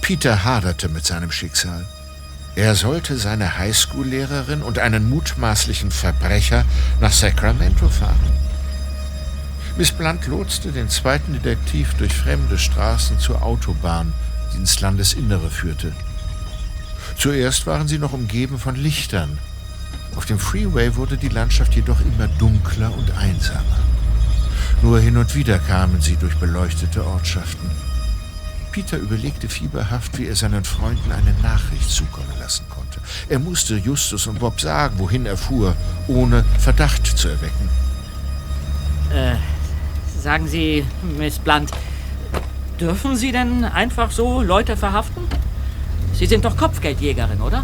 [0.05, 1.83] Peter haderte mit seinem Schicksal.
[2.55, 6.63] Er sollte seine Highschool-Lehrerin und einen mutmaßlichen Verbrecher
[7.01, 8.31] nach Sacramento fahren.
[9.77, 14.13] Miss Blunt lotste den zweiten Detektiv durch fremde Straßen zur Autobahn,
[14.53, 15.91] die ins Landesinnere führte.
[17.17, 19.39] Zuerst waren sie noch umgeben von Lichtern.
[20.15, 23.79] Auf dem Freeway wurde die Landschaft jedoch immer dunkler und einsamer.
[24.83, 27.94] Nur hin und wieder kamen sie durch beleuchtete Ortschaften.
[28.75, 32.99] Peter überlegte fieberhaft, wie er seinen Freunden eine Nachricht zukommen lassen konnte.
[33.29, 35.73] Er musste Justus und Bob sagen, wohin er fuhr,
[36.09, 37.69] ohne Verdacht zu erwecken.
[39.13, 39.35] Äh,
[40.21, 40.83] sagen Sie,
[41.17, 41.71] Miss Blunt,
[42.77, 45.23] dürfen Sie denn einfach so Leute verhaften?
[46.11, 47.63] Sie sind doch Kopfgeldjägerin, oder?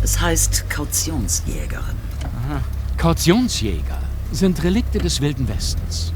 [0.00, 1.96] Es heißt Kautionsjägerin.
[2.22, 2.60] Aha.
[2.98, 3.98] Kautionsjäger
[4.30, 6.12] sind Relikte des Wilden Westens.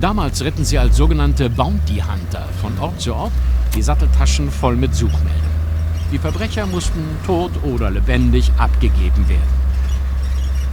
[0.00, 3.32] Damals ritten sie als sogenannte Bounty Hunter von Ort zu Ort
[3.74, 5.60] die Satteltaschen voll mit Suchmeldungen.
[6.12, 9.60] Die Verbrecher mussten tot oder lebendig abgegeben werden.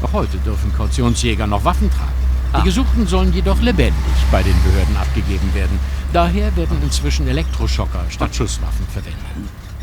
[0.02, 2.28] Auch heute dürfen Kautionsjäger noch Waffen tragen.
[2.58, 3.94] Die Gesuchten sollen jedoch lebendig
[4.32, 5.80] bei den Behörden abgegeben werden.
[6.14, 9.22] Daher werden inzwischen Elektroschocker statt Schusswaffen verwendet.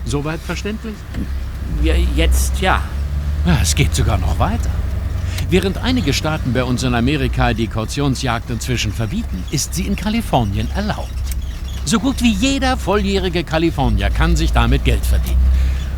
[0.07, 0.95] Soweit verständlich?
[1.83, 2.83] Ja, jetzt ja.
[3.47, 3.59] ja.
[3.61, 4.71] Es geht sogar noch weiter.
[5.51, 10.71] Während einige Staaten bei uns in Amerika die Kautionsjagd inzwischen verbieten, ist sie in Kalifornien
[10.75, 11.11] erlaubt.
[11.87, 15.43] So gut wie jeder volljährige Kalifornier kann sich damit Geld verdienen.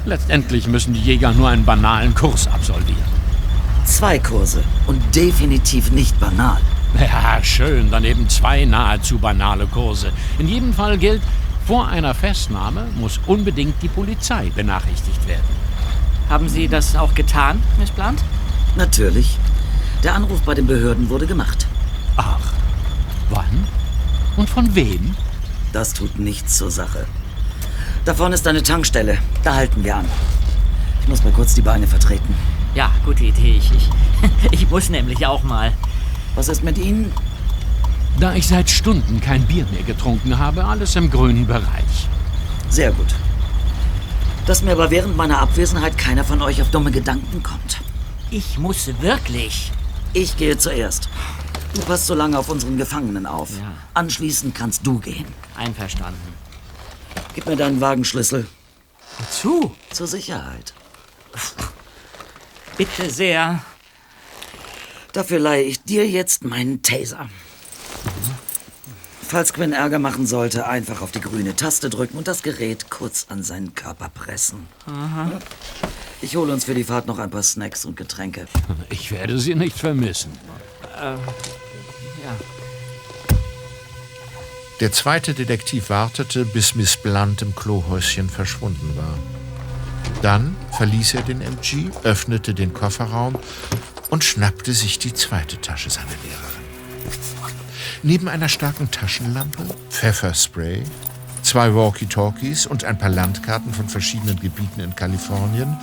[0.05, 3.17] Letztendlich müssen die Jäger nur einen banalen Kurs absolvieren.
[3.85, 6.61] Zwei Kurse und definitiv nicht banal.
[6.99, 10.13] Ja, schön, daneben zwei nahezu banale Kurse.
[10.41, 11.23] In jedem Fall gilt,
[11.67, 15.47] vor einer Festnahme muss unbedingt die Polizei benachrichtigt werden.
[16.29, 18.25] Haben Sie das auch getan, Miss Blunt?
[18.77, 19.39] Natürlich.
[20.03, 21.67] Der Anruf bei den Behörden wurde gemacht.
[22.17, 22.53] Ach,
[23.31, 23.69] wann?
[24.37, 25.15] Und von wem?
[25.77, 27.05] Das tut nichts zur Sache.
[28.07, 29.19] Da vorne ist eine Tankstelle.
[29.45, 30.07] Da halten wir an.
[31.03, 32.35] Ich muss mal kurz die Beine vertreten.
[32.75, 33.59] Ja, gute Idee.
[33.59, 33.91] Ich, ich,
[34.53, 35.75] ich muss nämlich auch mal.
[36.35, 37.13] Was ist mit Ihnen?
[38.19, 42.09] Da ich seit Stunden kein Bier mehr getrunken habe, alles im grünen Bereich.
[42.71, 43.15] Sehr gut.
[44.47, 47.83] Dass mir aber während meiner Abwesenheit keiner von euch auf dumme Gedanken kommt.
[48.31, 49.73] Ich muss wirklich.
[50.15, 51.11] Ich gehe zuerst.
[51.77, 53.51] Du passt so lange auf unseren Gefangenen auf.
[53.51, 53.75] Ja.
[53.93, 55.27] Anschließend kannst du gehen.
[55.57, 56.33] Einverstanden.
[57.35, 58.47] Gib mir deinen Wagenschlüssel.
[59.19, 59.77] Wozu?
[59.91, 60.73] Zur Sicherheit.
[62.79, 63.63] Bitte sehr.
[65.13, 67.29] Dafür leihe ich dir jetzt meinen Taser.
[69.21, 73.27] Falls Quinn Ärger machen sollte, einfach auf die grüne Taste drücken und das Gerät kurz
[73.29, 74.67] an seinen Körper pressen.
[74.87, 75.31] Aha.
[76.23, 78.47] Ich hole uns für die Fahrt noch ein paar Snacks und Getränke.
[78.89, 80.33] Ich werde sie nicht vermissen.
[80.99, 81.17] Äh,
[84.81, 89.19] Der zweite Detektiv wartete, bis Miss Blunt im Klohäuschen verschwunden war.
[90.21, 93.39] Dann verließ er den MG, öffnete den Kofferraum
[94.11, 96.67] und schnappte sich die zweite Tasche seiner Lehrerin.
[98.03, 100.83] Neben einer starken Taschenlampe, Pfefferspray,
[101.41, 105.79] zwei Walkie-Talkies und ein paar Landkarten von verschiedenen Gebieten in Kalifornien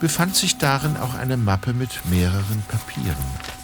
[0.00, 3.63] befand sich darin auch eine Mappe mit mehreren Papieren.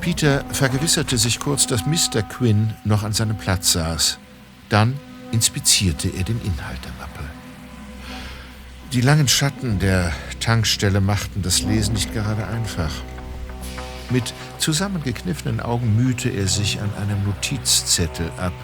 [0.00, 2.22] Peter vergewisserte sich kurz, dass Mr.
[2.22, 4.18] Quinn noch an seinem Platz saß.
[4.70, 4.98] Dann
[5.30, 7.24] inspizierte er den Inhalt der Mappe.
[8.92, 12.90] Die langen Schatten der Tankstelle machten das Lesen nicht gerade einfach.
[14.08, 18.54] Mit zusammengekniffenen Augen mühte er sich an einem Notizzettel ab.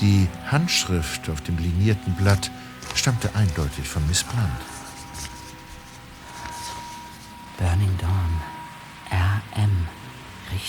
[0.00, 2.50] Die Handschrift auf dem linierten Blatt
[2.94, 4.48] stammte eindeutig von Miss Blunt.
[7.58, 7.88] Burning.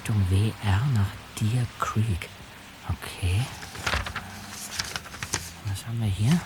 [0.10, 2.30] Richtung WR nach Deer Creek.
[2.88, 3.46] Okay.
[5.66, 6.40] Was haben wir hier?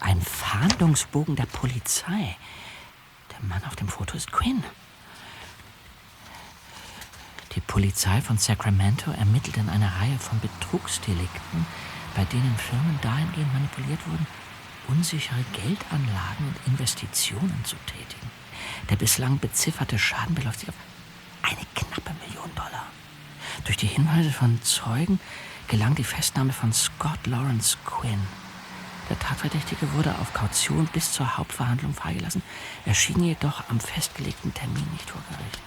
[0.00, 2.36] Ein Fahndungsbogen der Polizei.
[3.30, 4.62] Der Mann auf dem Foto ist Quinn.
[7.54, 11.66] Die Polizei von Sacramento ermittelt in einer Reihe von Betrugsdelikten,
[12.14, 14.26] bei denen Firmen dahingehend manipuliert wurden,
[14.88, 18.30] unsichere Geldanlagen und Investitionen zu tätigen.
[18.90, 20.74] Der bislang bezifferte Schaden beläuft sich auf
[21.52, 22.86] eine knappe Million Dollar.
[23.64, 25.20] Durch die Hinweise von Zeugen
[25.68, 28.20] gelang die Festnahme von Scott Lawrence Quinn.
[29.08, 32.42] Der Tatverdächtige wurde auf Kaution bis zur Hauptverhandlung freigelassen,
[32.86, 35.60] erschien jedoch am festgelegten Termin nicht vor Gericht.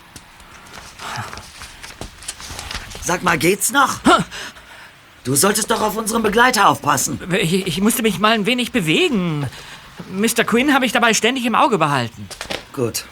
[3.03, 3.99] Sag mal, geht's noch?
[5.23, 7.19] Du solltest doch auf unseren Begleiter aufpassen.
[7.39, 9.47] Ich, ich musste mich mal ein wenig bewegen.
[10.11, 10.43] Mr.
[10.43, 12.29] Quinn habe ich dabei ständig im Auge behalten.
[12.73, 13.05] Gut.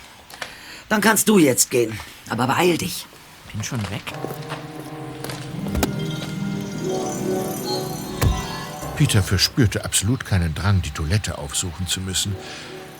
[0.90, 2.00] Dann kannst du jetzt gehen.
[2.30, 3.06] Aber beeil dich.
[3.52, 4.14] Bin schon weg.
[8.98, 12.36] Peter verspürte absolut keinen Drang, die Toilette aufsuchen zu müssen.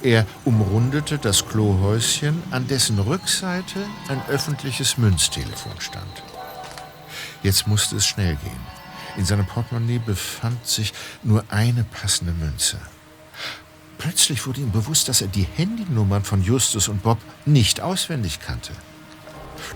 [0.02, 6.24] Er umrundete das Klohäuschen, an dessen Rückseite ein öffentliches Münztelefon stand.
[7.42, 8.60] Jetzt musste es schnell gehen.
[9.18, 12.80] In seinem Portemonnaie befand sich nur eine passende Münze.
[13.98, 18.74] Plötzlich wurde ihm bewusst, dass er die Handynummern von Justus und Bob nicht auswendig kannte.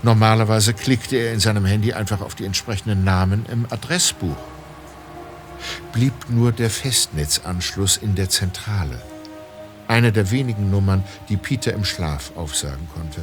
[0.02, 4.36] Normalerweise klickte er in seinem Handy einfach auf die entsprechenden Namen im Adressbuch.
[5.92, 9.02] blieb nur der Festnetzanschluss in der Zentrale.
[9.88, 13.22] Eine der wenigen Nummern, die Peter im Schlaf aufsagen konnte.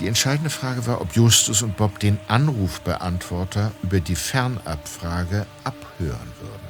[0.00, 6.63] Die entscheidende Frage war, ob Justus und Bob den Anrufbeantworter über die Fernabfrage abhören würden.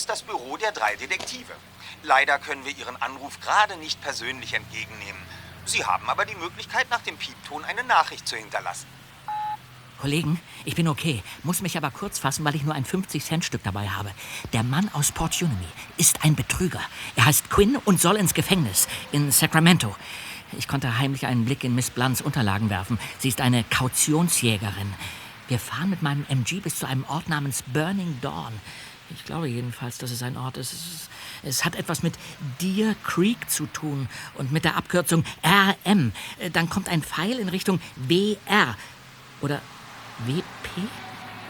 [0.00, 1.52] Ist das Büro der drei Detektive.
[2.02, 5.20] Leider können wir Ihren Anruf gerade nicht persönlich entgegennehmen.
[5.66, 8.86] Sie haben aber die Möglichkeit, nach dem Piepton eine Nachricht zu hinterlassen.
[10.00, 13.90] Kollegen, ich bin okay, muss mich aber kurz fassen, weil ich nur ein 50-Cent-Stück dabei
[13.90, 14.10] habe.
[14.54, 15.66] Der Mann aus Port Unity
[15.98, 16.80] ist ein Betrüger.
[17.16, 19.94] Er heißt Quinn und soll ins Gefängnis in Sacramento.
[20.56, 22.98] Ich konnte heimlich einen Blick in Miss Blunts Unterlagen werfen.
[23.18, 24.94] Sie ist eine Kautionsjägerin.
[25.48, 28.58] Wir fahren mit meinem MG bis zu einem Ort namens Burning Dawn.
[29.14, 30.72] Ich glaube jedenfalls, dass es ein Ort ist.
[30.72, 31.08] Es,
[31.42, 32.14] es hat etwas mit
[32.60, 36.12] Deer Creek zu tun und mit der Abkürzung RM.
[36.52, 38.76] Dann kommt ein Pfeil in Richtung WR.
[39.40, 39.60] Oder
[40.26, 40.44] WP?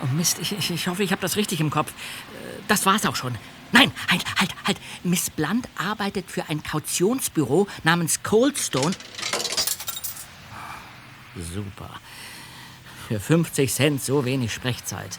[0.03, 1.91] Oh Mist, ich, ich, ich hoffe, ich habe das richtig im Kopf.
[1.91, 3.37] Äh, Das war's auch schon.
[3.73, 4.79] Nein, halt, halt, halt.
[5.05, 8.95] Miss Blunt arbeitet für ein Kautionsbüro namens Coldstone.
[11.37, 11.91] Super.
[13.09, 15.19] Für 50 Cent so wenig Sprechzeit.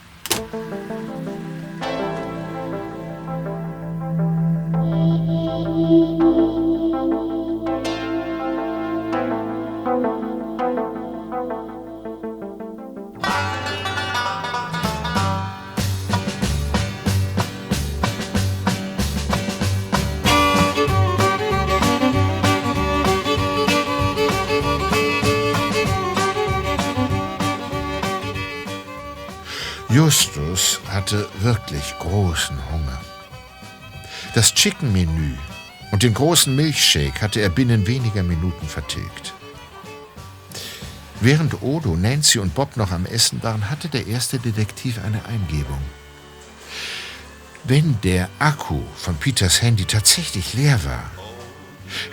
[29.90, 33.02] Justus hatte wirklich großen Hunger.
[34.34, 35.36] Das Chicken-Menü
[35.92, 39.34] und den großen Milchshake hatte er binnen weniger Minuten vertilgt.
[41.20, 45.82] Während Odo, Nancy und Bob noch am Essen waren, hatte der erste Detektiv eine Eingebung.
[47.64, 51.12] Wenn der Akku von Peters Handy tatsächlich leer war,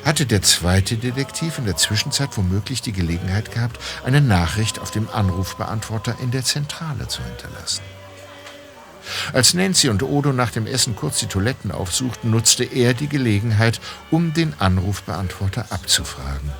[0.04, 5.08] hatte der zweite Detektiv in der Zwischenzeit womöglich die Gelegenheit gehabt, eine Nachricht auf dem
[5.08, 7.82] Anrufbeantworter in der Zentrale zu hinterlassen.
[9.32, 13.80] Als Nancy und Odo nach dem Essen kurz die Toiletten aufsuchten, nutzte er die Gelegenheit,
[14.10, 16.52] um den Anrufbeantworter abzufragen.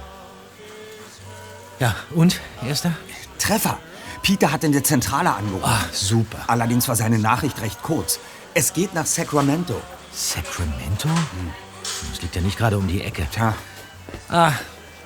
[1.81, 2.93] Ja, und, Erster?
[3.39, 3.79] Treffer.
[4.23, 5.65] Peter hat in der Zentrale angerufen.
[5.65, 6.39] Ah, super.
[6.49, 8.19] Allerdings war seine Nachricht recht kurz.
[8.55, 9.81] Es geht nach Sacramento.
[10.13, 11.09] Sacramento?
[12.11, 13.27] Das liegt ja nicht gerade um die Ecke.
[13.33, 13.55] Tja.
[14.29, 14.53] Ah,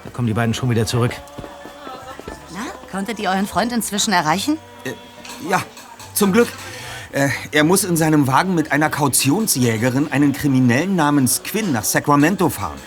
[0.04, 1.12] da kommen die beiden schon wieder zurück.
[2.52, 4.56] Na, konntet ihr euren Freund inzwischen erreichen?
[5.48, 5.62] Ja,
[6.14, 6.48] zum Glück.
[7.12, 12.48] Äh, er muss in seinem Wagen mit einer Kautionsjägerin einen Kriminellen namens Quinn nach Sacramento
[12.48, 12.78] fahren.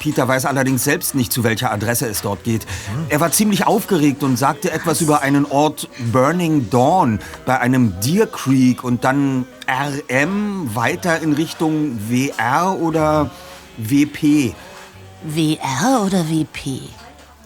[0.00, 2.66] Peter weiß allerdings selbst nicht, zu welcher Adresse es dort geht.
[3.10, 8.26] Er war ziemlich aufgeregt und sagte etwas über einen Ort Burning Dawn bei einem Deer
[8.26, 13.30] Creek und dann RM weiter in Richtung WR oder
[13.76, 14.54] WP.
[15.22, 16.80] WR oder WP?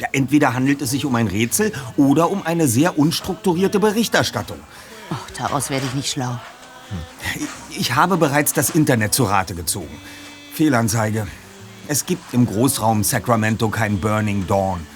[0.00, 4.58] Ja, entweder handelt es sich um ein Rätsel oder um eine sehr unstrukturierte Berichterstattung.
[5.10, 6.38] Oh, daraus werde ich nicht schlau.
[7.70, 10.00] Ich habe bereits das Internet zu Rate gezogen.
[10.54, 11.26] Fehlanzeige.
[11.88, 14.86] Es gibt im Großraum Sacramento kein Burning Dawn.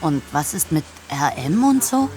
[0.00, 2.08] Und was ist mit RM und so?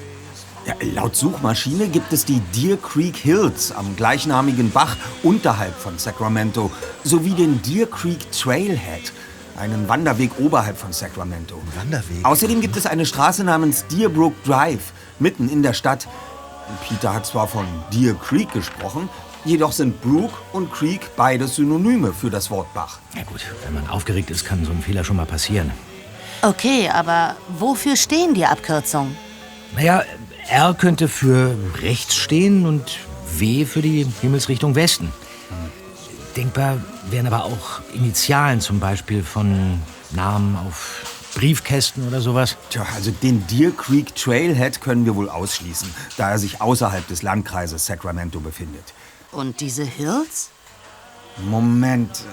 [0.66, 6.72] Ja, laut Suchmaschine gibt es die Deer Creek Hills am gleichnamigen Bach unterhalb von Sacramento
[7.04, 9.12] sowie den Deer Creek Trailhead,
[9.58, 11.62] einen Wanderweg oberhalb von Sacramento.
[11.76, 12.24] Wanderweg?
[12.24, 16.08] Außerdem gibt es eine Straße namens Deerbrook Drive mitten in der Stadt.
[16.88, 19.10] Peter hat zwar von Deer Creek gesprochen,
[19.46, 23.00] jedoch sind Brook und Creek beides Synonyme für das Wort Bach.
[23.16, 25.72] Na gut, wenn man aufgeregt ist, kann so ein Fehler schon mal passieren.
[26.42, 29.16] Okay, aber wofür stehen die Abkürzungen?
[29.76, 30.04] Naja,
[30.50, 33.00] R könnte für rechts stehen und
[33.38, 35.12] W für die Himmelsrichtung Westen.
[36.36, 36.78] Denkbar
[37.10, 39.80] wären aber auch Initialen zum Beispiel von
[40.12, 42.58] Namen auf Briefkästen oder sowas.
[42.70, 47.24] Tja, also den Deer Creek Trailhead können wir wohl ausschließen, da er sich außerhalb des
[47.24, 48.94] Landkreises Sacramento befindet.
[49.32, 50.50] Und diese Hills?
[51.38, 52.24] Moment.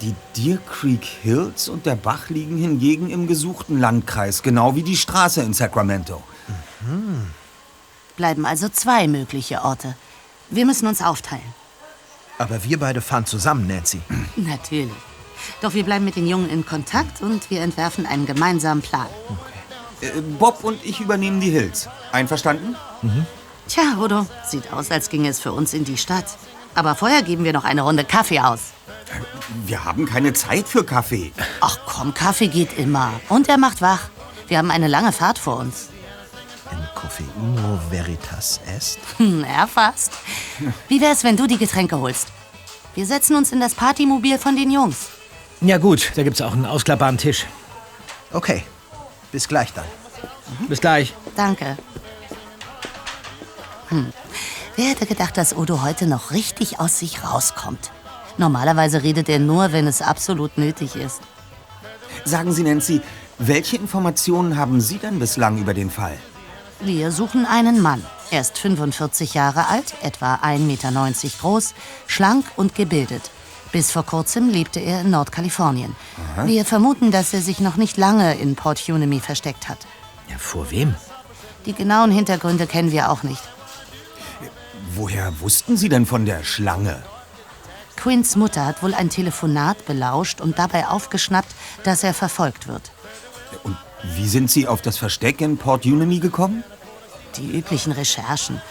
[0.00, 4.96] Die Deer Creek Hills und der Bach liegen hingegen im gesuchten Landkreis, genau wie die
[4.96, 6.22] Straße in Sacramento.
[8.16, 9.94] Bleiben also zwei mögliche Orte.
[10.50, 11.54] Wir müssen uns aufteilen.
[12.38, 14.00] Aber wir beide fahren zusammen, Nancy.
[14.36, 14.90] Natürlich.
[15.60, 19.06] Doch wir bleiben mit den Jungen in Kontakt und wir entwerfen einen gemeinsamen Plan.
[20.00, 21.88] Äh, Bob und ich übernehmen die Hills.
[22.12, 22.76] Einverstanden?
[23.68, 26.26] Tja, Odo, sieht aus, als ginge es für uns in die Stadt.
[26.74, 28.72] Aber vorher geben wir noch eine Runde Kaffee aus.
[29.66, 31.32] Wir haben keine Zeit für Kaffee.
[31.60, 33.12] Ach komm, Kaffee geht immer.
[33.28, 34.08] Und er macht wach.
[34.48, 35.88] Wir haben eine lange Fahrt vor uns.
[36.70, 38.98] In Coffeino veritas est?
[39.18, 40.12] Hm, erfasst.
[40.88, 42.28] Wie wär's, wenn du die Getränke holst?
[42.94, 45.08] Wir setzen uns in das Partymobil von den Jungs.
[45.64, 47.46] Ja gut, da gibt's auch einen ausklappbaren Tisch.
[48.32, 48.64] Okay,
[49.32, 49.86] bis gleich dann.
[50.68, 51.14] Bis gleich.
[51.36, 51.78] Danke.
[53.88, 54.12] Hm.
[54.76, 57.92] Wer hätte gedacht, dass Odo heute noch richtig aus sich rauskommt?
[58.36, 61.20] Normalerweise redet er nur, wenn es absolut nötig ist.
[62.26, 63.00] Sagen Sie, Nancy,
[63.38, 66.18] welche Informationen haben Sie denn bislang über den Fall?
[66.80, 68.04] Wir suchen einen Mann.
[68.30, 70.90] Er ist 45 Jahre alt, etwa 1,90 Meter
[71.40, 71.72] groß,
[72.06, 73.30] schlank und gebildet.
[73.74, 75.96] Bis vor kurzem lebte er in Nordkalifornien.
[76.36, 76.46] Aha.
[76.46, 79.78] Wir vermuten, dass er sich noch nicht lange in Port Hueneme versteckt hat.
[80.30, 80.94] Ja, vor wem?
[81.66, 83.42] Die genauen Hintergründe kennen wir auch nicht.
[84.94, 87.02] Woher wussten Sie denn von der Schlange?
[87.96, 91.52] Quinns Mutter hat wohl ein Telefonat belauscht und dabei aufgeschnappt,
[91.82, 92.92] dass er verfolgt wird.
[93.64, 93.76] Und
[94.14, 96.62] wie sind Sie auf das Versteck in Port Unity gekommen?
[97.38, 98.62] Die üblichen Recherchen.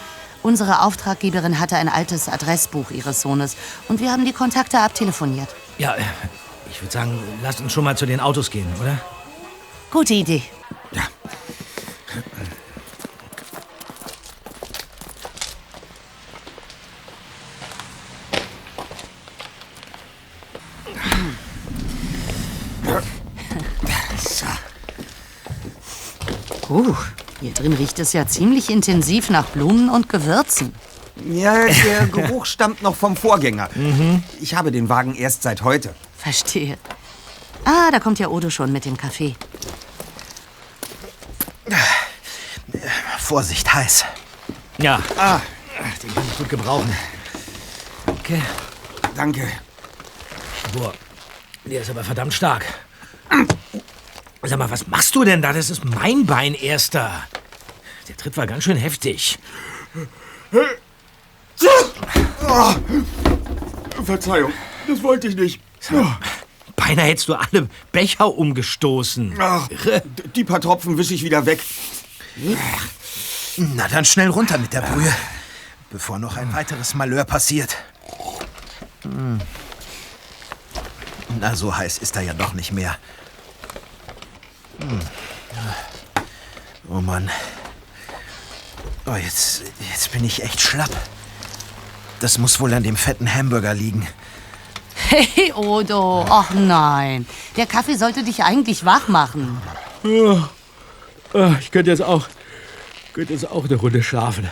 [0.44, 3.56] Unsere Auftraggeberin hatte ein altes Adressbuch ihres Sohnes
[3.88, 5.48] und wir haben die Kontakte abtelefoniert.
[5.78, 5.96] Ja,
[6.70, 9.00] ich würde sagen, lasst uns schon mal zu den Autos gehen, oder?
[9.90, 10.42] Gute Idee.
[24.18, 24.46] So.
[26.68, 26.94] Uh,
[27.44, 30.74] hier drin riecht es ja ziemlich intensiv nach Blumen und Gewürzen.
[31.30, 33.68] Ja, der Geruch stammt noch vom Vorgänger.
[33.74, 34.22] Mhm.
[34.40, 35.94] Ich habe den Wagen erst seit heute.
[36.16, 36.78] Verstehe.
[37.66, 39.34] Ah, da kommt ja Odo schon mit dem Kaffee.
[43.18, 44.06] Vorsicht, heiß.
[44.78, 45.02] Ja.
[45.18, 45.40] Ah,
[46.02, 46.90] den kann ich gut gebrauchen.
[48.06, 48.40] Okay.
[49.14, 49.46] Danke.
[50.72, 50.94] Boah,
[51.66, 52.64] der ist aber verdammt stark.
[54.42, 55.52] Sag mal, was machst du denn da?
[55.52, 57.24] Das ist mein Bein, Erster.
[58.08, 59.38] Der Tritt war ganz schön heftig.
[64.04, 64.52] Verzeihung,
[64.86, 65.60] das wollte ich nicht.
[66.76, 69.34] Beinahe hättest du alle Becher umgestoßen.
[69.38, 69.68] Ach,
[70.34, 71.60] die paar Tropfen wische ich wieder weg.
[73.56, 75.14] Na dann schnell runter mit der Brühe,
[75.90, 77.76] bevor noch ein weiteres Malheur passiert.
[79.02, 79.40] Hm.
[81.40, 82.96] Na, so heiß ist er ja doch nicht mehr.
[84.80, 85.00] Hm.
[86.88, 87.30] Oh Mann.
[89.06, 90.90] Oh, jetzt, jetzt bin ich echt schlapp.
[92.20, 94.06] Das muss wohl an dem fetten Hamburger liegen.
[95.08, 96.24] Hey, Odo.
[96.28, 97.26] Ach nein.
[97.56, 99.60] Der Kaffee sollte dich eigentlich wach machen.
[100.04, 100.48] Ja.
[101.34, 102.26] Ah, Ich könnte jetzt auch,
[103.12, 104.48] könnte jetzt auch eine Runde schlafen.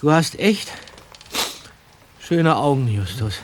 [0.00, 0.70] Du hast echt
[2.20, 3.34] schöne Augen, Justus.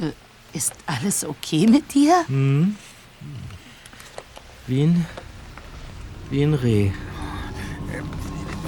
[0.00, 0.12] Äh,
[0.56, 2.24] Ist alles okay mit dir?
[2.26, 2.76] Hm?
[4.70, 5.04] Wie ein,
[6.30, 6.92] wie ein Reh.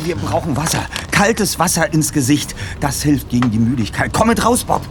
[0.01, 0.85] Wir brauchen Wasser.
[1.13, 2.57] Kaltes Wasser ins Gesicht.
[2.81, 4.13] Das hilft gegen die Müdigkeit.
[4.13, 4.83] Komm mit raus, Bob.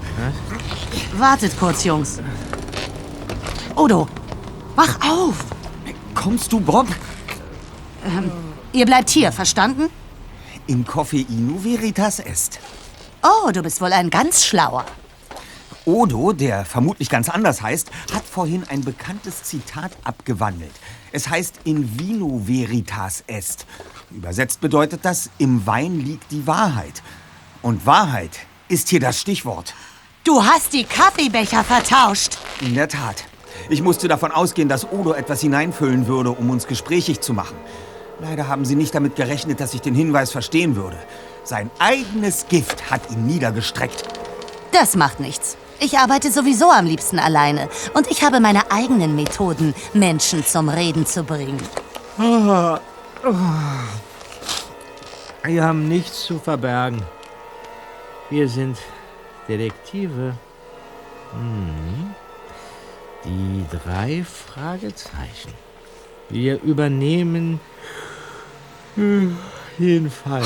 [1.17, 2.21] Wartet kurz, Jungs.
[3.75, 4.07] Odo,
[4.77, 5.43] wach auf.
[6.15, 6.87] Kommst du, Bob?
[8.05, 8.31] Ähm,
[8.71, 9.89] ihr bleibt hier, verstanden?
[10.67, 12.61] In Coffeinu veritas est.
[13.21, 14.85] Oh, du bist wohl ein ganz schlauer.
[15.85, 20.73] Odo, der vermutlich ganz anders heißt, hat vorhin ein bekanntes Zitat abgewandelt.
[21.11, 23.65] Es heißt in vino veritas est.
[24.11, 27.01] Übersetzt bedeutet das, im Wein liegt die Wahrheit.
[27.61, 29.73] Und Wahrheit ist hier das Stichwort.
[30.23, 32.37] Du hast die Kaffeebecher vertauscht.
[32.59, 33.25] In der Tat.
[33.69, 37.55] Ich musste davon ausgehen, dass Odo etwas hineinfüllen würde, um uns gesprächig zu machen.
[38.19, 40.97] Leider haben sie nicht damit gerechnet, dass ich den Hinweis verstehen würde.
[41.43, 44.03] Sein eigenes Gift hat ihn niedergestreckt.
[44.71, 45.57] Das macht nichts.
[45.83, 47.67] Ich arbeite sowieso am liebsten alleine.
[47.95, 51.59] Und ich habe meine eigenen Methoden, Menschen zum Reden zu bringen.
[52.19, 52.79] Ah,
[53.25, 53.33] oh.
[55.43, 57.01] Wir haben nichts zu verbergen.
[58.29, 58.77] Wir sind
[59.47, 60.35] Detektive.
[61.31, 62.13] Hm.
[63.25, 65.51] Die drei Fragezeichen.
[66.29, 67.59] Wir übernehmen
[68.95, 69.37] hm,
[69.79, 70.45] jeden Fall.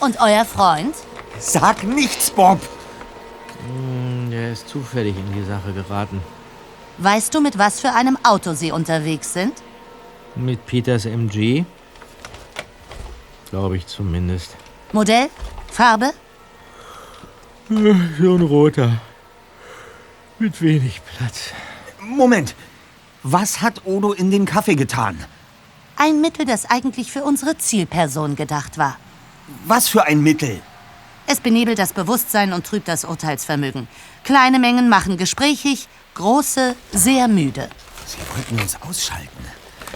[0.00, 0.94] Und euer Freund?
[1.38, 2.60] Sag nichts, Bob!
[3.64, 6.20] Hm, Der ist zufällig in die Sache geraten.
[6.98, 9.54] Weißt du, mit was für einem Auto sie unterwegs sind?
[10.34, 11.64] Mit Peters MG?
[13.50, 14.56] Glaube ich zumindest.
[14.92, 15.28] Modell?
[15.70, 16.10] Farbe?
[17.68, 17.74] So
[18.34, 19.00] ein roter.
[20.38, 21.50] Mit wenig Platz.
[22.00, 22.54] Moment.
[23.22, 25.22] Was hat Odo in den Kaffee getan?
[25.96, 28.98] Ein Mittel, das eigentlich für unsere Zielperson gedacht war.
[29.64, 30.60] Was für ein Mittel?
[31.26, 33.88] Es benebelt das Bewusstsein und trübt das Urteilsvermögen.
[34.22, 37.68] Kleine Mengen machen gesprächig, große sehr müde.
[38.06, 39.44] Sie wollten uns ausschalten.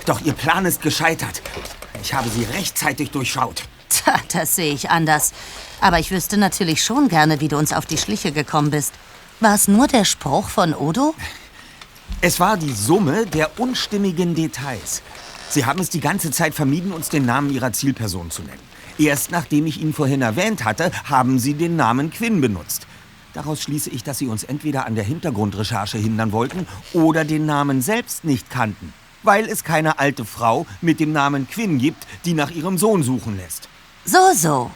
[0.06, 1.42] Doch Ihr Plan ist gescheitert.
[2.02, 3.62] Ich habe Sie rechtzeitig durchschaut.
[3.88, 5.32] Tja, das sehe ich anders.
[5.80, 8.92] Aber ich wüsste natürlich schon gerne, wie du uns auf die Schliche gekommen bist.
[9.38, 11.14] War es nur der Spruch von Odo?
[12.20, 15.02] Es war die Summe der unstimmigen Details.
[15.48, 18.69] Sie haben es die ganze Zeit vermieden, uns den Namen Ihrer Zielperson zu nennen.
[19.00, 22.86] Erst nachdem ich ihn vorhin erwähnt hatte, haben Sie den Namen Quinn benutzt.
[23.32, 27.80] Daraus schließe ich, dass Sie uns entweder an der Hintergrundrecherche hindern wollten oder den Namen
[27.80, 28.92] selbst nicht kannten.
[29.22, 33.38] Weil es keine alte Frau mit dem Namen Quinn gibt, die nach ihrem Sohn suchen
[33.38, 33.70] lässt.
[34.04, 34.70] So, so.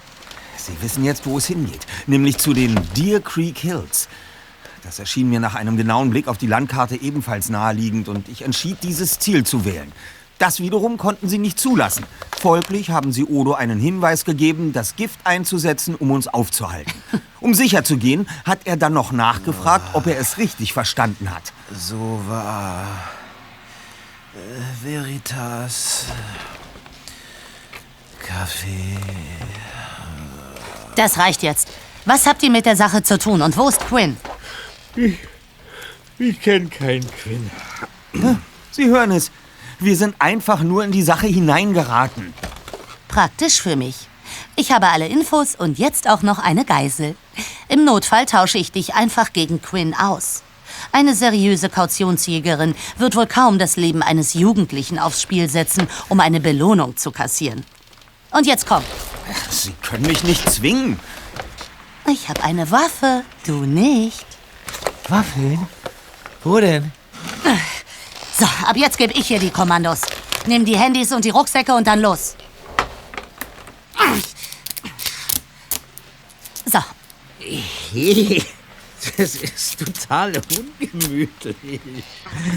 [0.57, 4.09] Sie wissen jetzt, wo es hingeht, nämlich zu den Deer Creek Hills.
[4.85, 8.79] Das erschien mir nach einem genauen Blick auf die Landkarte ebenfalls naheliegend und ich entschied,
[8.83, 9.93] dieses Ziel zu wählen.
[10.39, 12.05] Das wiederum konnten sie nicht zulassen.
[12.41, 16.93] Folglich haben sie Odo einen Hinweis gegeben, das Gift einzusetzen, um uns aufzuhalten.
[17.41, 21.53] Um sicher zu gehen, hat er dann noch nachgefragt, ob er es richtig verstanden hat.
[21.71, 22.87] So war.
[24.35, 26.07] Äh, Veritas.
[28.19, 28.97] Kaffee.
[30.97, 31.69] Das reicht jetzt.
[32.07, 34.17] Was habt ihr mit der Sache zu tun und wo ist Quinn?
[34.97, 35.19] Ich,
[36.19, 37.51] ich kenne keinen Quinn.
[38.71, 39.31] Sie hören es.
[39.85, 42.33] Wir sind einfach nur in die Sache hineingeraten.
[43.07, 44.09] Praktisch für mich.
[44.57, 47.17] Ich habe alle Infos und jetzt auch noch eine Geisel.
[47.69, 50.43] Im Notfall tausche ich dich einfach gegen Quinn aus.
[50.91, 56.41] Eine seriöse Kautionsjägerin wird wohl kaum das Leben eines Jugendlichen aufs Spiel setzen, um eine
[56.41, 57.63] Belohnung zu kassieren.
[58.31, 58.83] Und jetzt komm.
[59.51, 60.99] Sie können mich nicht zwingen.
[62.11, 64.25] Ich habe eine Waffe, du nicht.
[65.11, 65.69] Waffeln?
[66.43, 66.91] Wo denn?
[68.37, 70.01] So, ab jetzt gebe ich hier die Kommandos.
[70.47, 72.35] Nimm die Handys und die Rucksäcke und dann los.
[76.67, 76.79] So.
[79.19, 80.33] Das ist total
[80.81, 81.81] ungemütlich.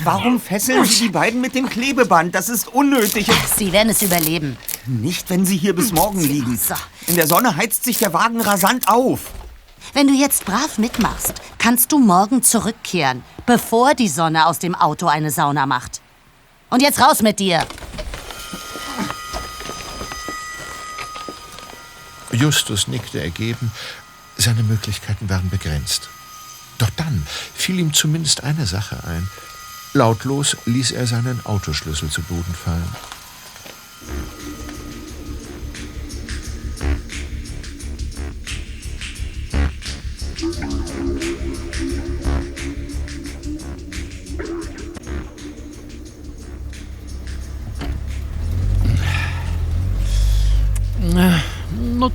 [0.05, 2.34] Warum fesseln Sie die beiden mit dem Klebeband?
[2.34, 3.28] Das ist unnötig.
[3.57, 4.57] Sie werden es überleben.
[4.86, 6.57] Nicht, wenn Sie hier bis morgen liegen.
[7.07, 9.19] In der Sonne heizt sich der Wagen rasant auf.
[9.98, 15.08] Wenn du jetzt brav mitmachst, kannst du morgen zurückkehren, bevor die Sonne aus dem Auto
[15.08, 16.02] eine Sauna macht.
[16.70, 17.66] Und jetzt raus mit dir.
[22.32, 23.72] Justus nickte ergeben.
[24.38, 26.10] Seine Möglichkeiten waren begrenzt.
[26.78, 27.26] Doch dann
[27.56, 29.28] fiel ihm zumindest eine Sache ein.
[29.93, 32.95] Lautlos ließ er seinen Autoschlüssel zu Boden fallen.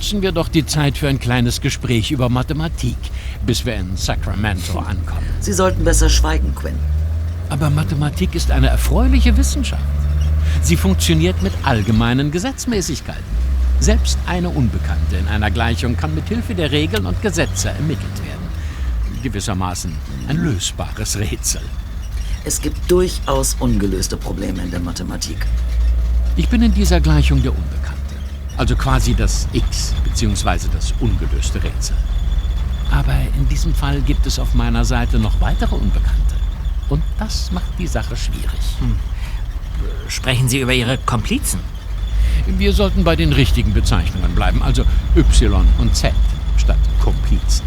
[0.03, 2.97] Nutzen wir doch die Zeit für ein kleines Gespräch über Mathematik,
[3.45, 5.25] bis wir in Sacramento ankommen.
[5.39, 6.77] Sie sollten besser schweigen, Quinn.
[7.47, 9.81] Aber Mathematik ist eine erfreuliche Wissenschaft.
[10.61, 13.23] Sie funktioniert mit allgemeinen Gesetzmäßigkeiten.
[13.79, 19.23] Selbst eine Unbekannte in einer Gleichung kann mit Hilfe der Regeln und Gesetze ermittelt werden.
[19.23, 19.95] Gewissermaßen
[20.27, 21.61] ein lösbares Rätsel.
[22.43, 25.47] Es gibt durchaus ungelöste Probleme in der Mathematik.
[26.35, 27.72] Ich bin in dieser Gleichung der Unbekannte.
[28.57, 30.67] Also quasi das X bzw.
[30.73, 31.95] das ungelöste Rätsel.
[32.91, 36.35] Aber in diesem Fall gibt es auf meiner Seite noch weitere Unbekannte.
[36.89, 38.59] Und das macht die Sache schwierig.
[38.79, 38.97] Hm.
[40.07, 41.59] Sprechen Sie über Ihre Komplizen?
[42.45, 44.83] Wir sollten bei den richtigen Bezeichnungen bleiben, also
[45.15, 46.13] Y und Z
[46.57, 47.65] statt Komplizen.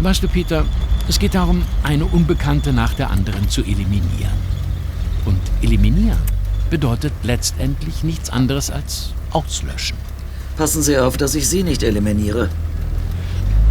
[0.00, 0.64] Weißt du, Peter,
[1.08, 4.38] es geht darum, eine Unbekannte nach der anderen zu eliminieren.
[5.24, 6.18] Und eliminieren
[6.70, 9.96] bedeutet letztendlich nichts anderes als auslöschen.
[10.56, 12.48] Passen Sie auf, dass ich Sie nicht eliminiere.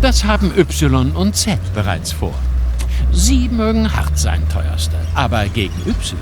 [0.01, 2.33] Das haben Y und Z bereits vor.
[3.11, 6.17] Sie mögen hart sein, teuerste, aber gegen Y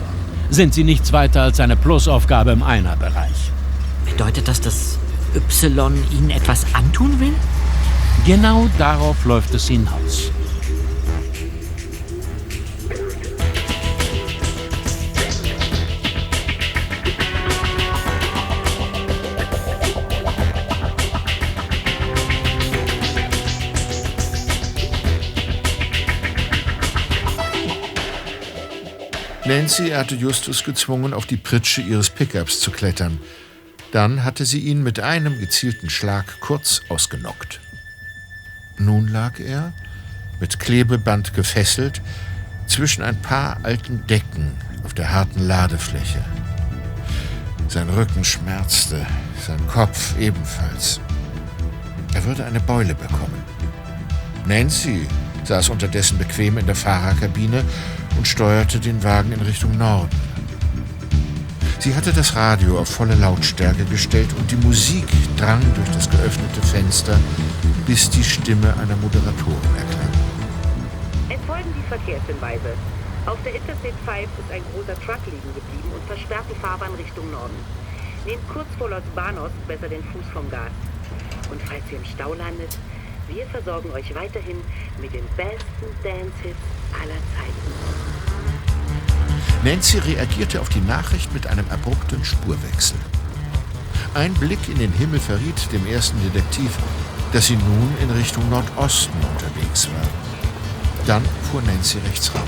[0.49, 3.51] sind sie nichts weiter als eine Plusaufgabe im Einerbereich.
[4.05, 4.97] Bedeutet das, dass
[5.35, 7.33] Y Ihnen etwas antun will?
[8.25, 10.31] Genau darauf läuft es hinaus.
[29.47, 33.17] Nancy hatte Justus gezwungen, auf die Pritsche ihres Pickups zu klettern.
[33.93, 37.61] Dann hatte sie ihn mit einem gezielten Schlag kurz ausgenockt.
[38.77, 39.71] Nun lag er,
[40.41, 42.01] mit Klebeband gefesselt,
[42.67, 44.51] zwischen ein paar alten Decken
[44.83, 46.25] auf der harten Ladefläche.
[47.69, 49.05] Sein Rücken schmerzte,
[49.45, 50.99] sein Kopf ebenfalls.
[52.13, 53.41] Er würde eine Beule bekommen.
[54.45, 55.07] Nancy
[55.45, 57.63] saß unterdessen bequem in der Fahrerkabine
[58.17, 60.09] und steuerte den Wagen in Richtung Norden.
[61.79, 65.05] Sie hatte das Radio auf volle Lautstärke gestellt und die Musik
[65.37, 67.17] drang durch das geöffnete Fenster,
[67.85, 70.09] bis die Stimme einer Moderatorin erklang.
[71.29, 72.73] Es folgen die Verkehrshinweise.
[73.27, 77.29] Auf der Interstate 5 ist ein großer Truck liegen geblieben und versperrt die Fahrbahn Richtung
[77.29, 77.55] Norden.
[78.25, 80.71] Nehmt kurz vor Los Banos besser den Fuß vom Gas.
[81.51, 82.75] Und falls ihr im Stau landet,
[83.27, 84.57] wir versorgen euch weiterhin
[85.01, 86.57] mit den besten Dance-Hits
[86.93, 88.07] aller Zeiten.
[89.63, 92.97] Nancy reagierte auf die Nachricht mit einem abrupten Spurwechsel.
[94.13, 96.71] Ein Blick in den Himmel verriet dem ersten Detektiv,
[97.33, 100.07] dass sie nun in Richtung Nordosten unterwegs war.
[101.05, 102.43] Dann fuhr Nancy rechts ran.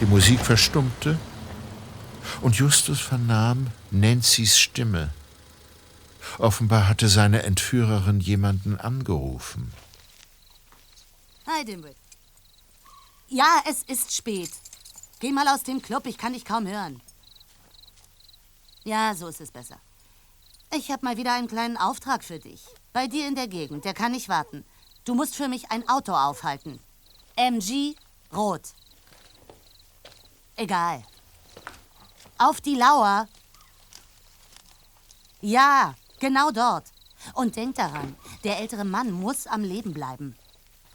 [0.00, 1.18] Die Musik verstummte
[2.40, 5.10] und Justus vernahm Nancy's Stimme.
[6.38, 9.72] Offenbar hatte seine Entführerin jemanden angerufen.
[11.46, 11.96] Hi, Dimwit.
[13.28, 14.50] Ja, es ist spät.
[15.20, 17.00] Geh mal aus dem Club, ich kann dich kaum hören.
[18.84, 19.80] Ja, so ist es besser.
[20.72, 22.62] Ich habe mal wieder einen kleinen Auftrag für dich.
[22.92, 24.64] Bei dir in der Gegend, der kann nicht warten.
[25.04, 26.80] Du musst für mich ein Auto aufhalten.
[27.36, 27.94] MG
[28.32, 28.62] Rot.
[30.56, 31.04] Egal.
[32.38, 33.28] Auf die Lauer.
[35.40, 36.84] Ja, genau dort.
[37.34, 38.14] Und denk daran,
[38.44, 40.36] der ältere Mann muss am Leben bleiben.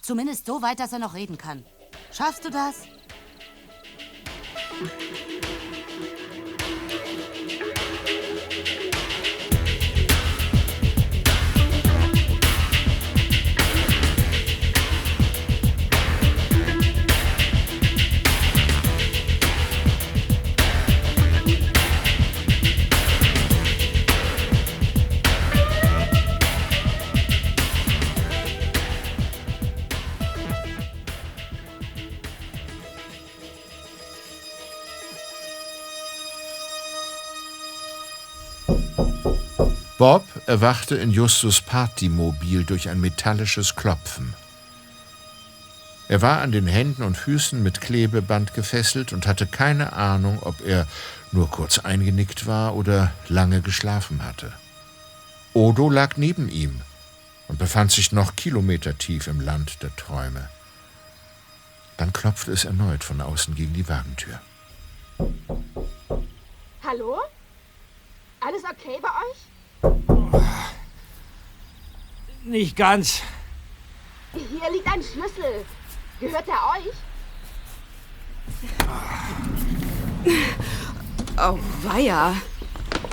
[0.01, 1.65] Zumindest so weit, dass er noch reden kann.
[2.11, 2.75] Schaffst du das?
[40.01, 44.33] Bob erwachte in Justus Partymobil durch ein metallisches Klopfen.
[46.07, 50.59] Er war an den Händen und Füßen mit Klebeband gefesselt und hatte keine Ahnung, ob
[50.65, 50.87] er
[51.31, 54.51] nur kurz eingenickt war oder lange geschlafen hatte.
[55.53, 56.81] Odo lag neben ihm
[57.47, 60.49] und befand sich noch kilometertief im Land der Träume.
[61.97, 64.41] Dann klopfte es erneut von außen gegen die Wagentür.
[66.83, 67.19] Hallo?
[68.39, 69.60] Alles okay bei euch?
[72.43, 73.21] Nicht ganz.
[74.33, 75.65] Hier liegt ein Schlüssel.
[76.19, 76.93] Gehört er euch?
[81.37, 82.35] Oh, weia.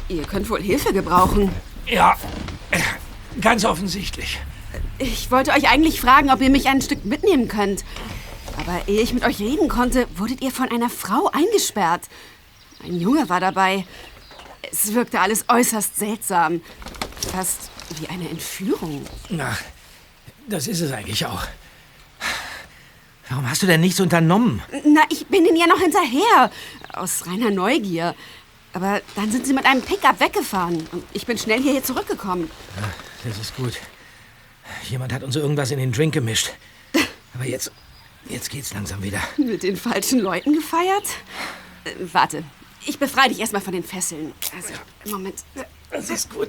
[0.08, 1.50] Ihr könnt wohl Hilfe gebrauchen.
[1.86, 2.16] Ja,
[3.40, 4.40] ganz offensichtlich.
[4.98, 7.84] Ich wollte euch eigentlich fragen, ob ihr mich ein Stück mitnehmen könnt.
[8.58, 12.08] Aber ehe ich mit euch reden konnte, wurdet ihr von einer Frau eingesperrt.
[12.82, 13.86] Ein Junge war dabei.
[14.70, 16.60] Es wirkte alles äußerst seltsam.
[17.32, 19.04] Fast wie eine Entführung.
[19.28, 19.56] Na,
[20.48, 21.46] das ist es eigentlich auch.
[23.28, 24.62] Warum hast du denn nichts unternommen?
[24.84, 26.50] Na, ich bin ihnen ja noch hinterher.
[26.92, 28.14] Aus reiner Neugier.
[28.72, 30.86] Aber dann sind sie mit einem Pickup weggefahren.
[30.92, 32.50] Und ich bin schnell hierher zurückgekommen.
[32.76, 32.88] Ja,
[33.28, 33.74] das ist gut.
[34.88, 36.50] Jemand hat uns irgendwas in den Drink gemischt.
[37.34, 37.70] Aber jetzt,
[38.28, 39.20] jetzt geht's langsam wieder.
[39.36, 41.04] Mit den falschen Leuten gefeiert?
[41.84, 42.44] Äh, warte,
[42.86, 44.32] ich befreie dich erstmal von den Fesseln.
[44.54, 44.74] Also,
[45.10, 45.44] Moment.
[45.90, 46.48] Das ist gut.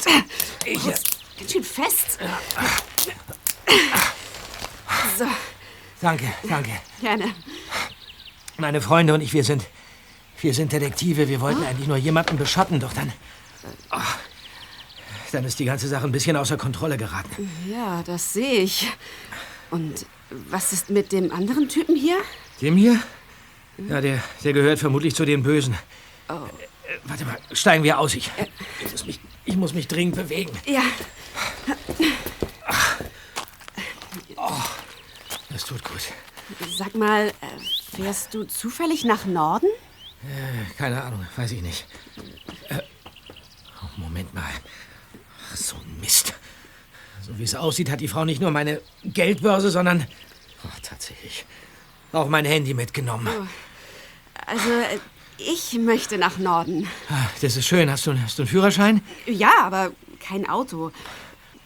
[0.66, 0.92] Ich, oh,
[1.40, 2.20] ganz schön fest.
[5.18, 5.26] So.
[6.02, 6.72] Danke, danke.
[7.02, 7.34] Gerne.
[8.58, 9.64] Meine Freunde und ich, wir sind,
[10.42, 11.28] wir sind Detektive.
[11.28, 13.12] Wir wollten eigentlich nur jemanden beschatten, doch dann,
[13.92, 13.98] oh,
[15.32, 17.50] dann ist die ganze Sache ein bisschen außer Kontrolle geraten.
[17.70, 18.88] Ja, das sehe ich.
[19.72, 22.18] Und was ist mit dem anderen Typen hier?
[22.62, 23.00] Dem hier?
[23.88, 25.78] Ja, der, der gehört vermutlich zu den Bösen.
[26.30, 26.34] Oh.
[26.34, 28.14] Äh, warte mal, steigen wir aus.
[28.14, 28.32] Ich,
[28.82, 30.52] ich, muss, mich, ich muss mich dringend bewegen.
[30.66, 30.84] Ja.
[34.36, 34.52] Oh,
[35.50, 36.02] das tut gut.
[36.78, 37.32] Sag mal, äh,
[37.96, 39.68] fährst du zufällig nach Norden?
[40.24, 41.86] Äh, keine Ahnung, weiß ich nicht.
[42.70, 42.80] Äh,
[43.82, 44.44] oh, Moment mal.
[45.52, 46.34] Ach, so ein Mist.
[47.22, 50.08] So wie es aussieht, hat die Frau nicht nur meine Geldbörse, sondern
[50.64, 51.46] oh, tatsächlich
[52.12, 53.28] auch mein Handy mitgenommen.
[53.28, 53.48] Oh.
[54.46, 54.70] Also,
[55.40, 56.88] ich möchte nach Norden.
[57.10, 57.90] Ah, Das ist schön.
[57.90, 59.02] Hast du, hast du einen Führerschein?
[59.26, 60.92] Ja, aber kein Auto.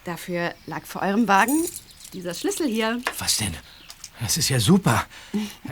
[0.04, 1.64] Dafür lag vor eurem Wagen
[2.12, 3.00] dieser Schlüssel hier.
[3.18, 3.54] Was denn?
[4.20, 5.06] Das ist ja super.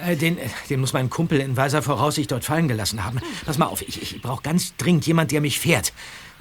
[0.04, 0.36] Äh, Den,
[0.68, 3.20] den muss mein Kumpel in weiser Voraussicht dort fallen gelassen haben.
[3.46, 5.92] Pass mal auf, ich, ich brauche ganz dringend jemand, der mich fährt,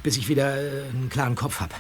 [0.02, 1.76] bis ich wieder äh, einen klaren Kopf habe.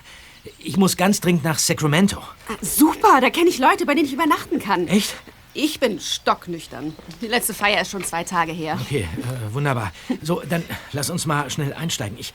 [0.59, 2.19] Ich muss ganz dringend nach Sacramento.
[2.49, 4.87] Ah, Super, da kenne ich Leute, bei denen ich übernachten kann.
[4.87, 5.15] Echt?
[5.53, 6.95] Ich bin stocknüchtern.
[7.21, 8.77] Die letzte Feier ist schon zwei Tage her.
[8.81, 9.01] Okay,
[9.49, 9.91] äh, wunderbar.
[10.21, 12.17] So, dann lass uns mal schnell einsteigen.
[12.17, 12.33] Ich,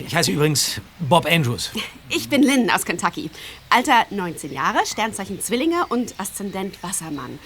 [0.00, 1.70] ich heiße übrigens Bob Andrews.
[2.08, 3.30] Ich bin Lynn aus Kentucky.
[3.68, 7.40] Alter 19 Jahre, Sternzeichen Zwillinge und Aszendent Wassermann.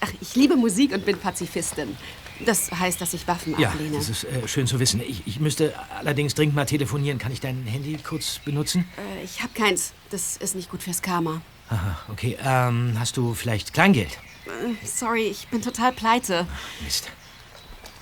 [0.00, 1.96] Ach, ich liebe Musik und bin Pazifistin.
[2.44, 3.96] Das heißt, dass ich Waffen Ja, ablehne.
[3.96, 5.00] das ist äh, schön zu wissen.
[5.04, 7.18] Ich, ich müsste allerdings dringend mal telefonieren.
[7.18, 8.88] Kann ich dein Handy kurz benutzen?
[9.20, 9.92] Äh, ich habe keins.
[10.10, 11.40] Das ist nicht gut fürs Karma.
[11.70, 12.36] Aha, okay.
[12.42, 14.18] Ähm, hast du vielleicht Kleingeld?
[14.46, 16.46] Äh, sorry, ich bin total pleite.
[16.82, 17.08] Mist.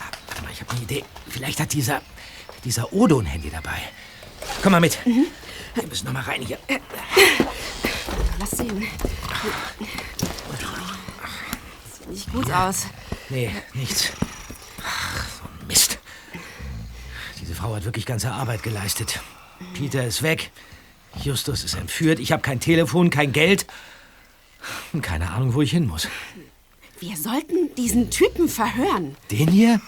[0.01, 1.05] Ah, warte mal, ich habe eine Idee.
[1.29, 2.03] Vielleicht hat dieser,
[2.65, 3.79] dieser Odo ein Handy dabei.
[4.63, 4.99] Komm mal mit.
[5.05, 6.59] Wir müssen noch mal rein hier.
[8.39, 8.87] Lass sehen.
[11.99, 12.87] Sieht nicht gut aus.
[13.29, 14.13] Nee, nichts.
[14.85, 15.99] Ach, so ein Mist.
[17.41, 19.21] Diese Frau hat wirklich ganze Arbeit geleistet.
[19.75, 20.51] Peter ist weg.
[21.23, 22.19] Justus ist entführt.
[22.19, 23.67] Ich habe kein Telefon, kein Geld.
[24.93, 26.09] Und keine Ahnung, wo ich hin muss.
[27.01, 29.17] Wir sollten diesen Typen verhören.
[29.31, 29.81] Den hier?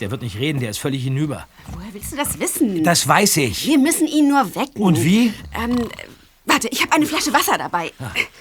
[0.00, 1.46] Der wird nicht reden, der ist völlig hinüber.
[1.72, 2.84] Woher willst du das wissen?
[2.84, 3.66] Das weiß ich.
[3.66, 4.82] Wir müssen ihn nur wecken.
[4.82, 5.32] Und wie?
[5.54, 5.86] Ähm, äh,
[6.44, 7.92] warte, ich habe eine Flasche Wasser dabei.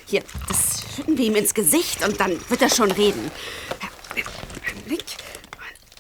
[0.06, 3.32] Hier, das schütten wir ihm ins Gesicht und dann wird er schon reden.
[4.88, 5.04] Nick.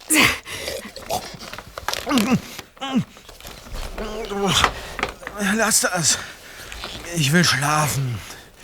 [5.55, 6.17] Lass das.
[7.15, 8.17] Ich will schlafen.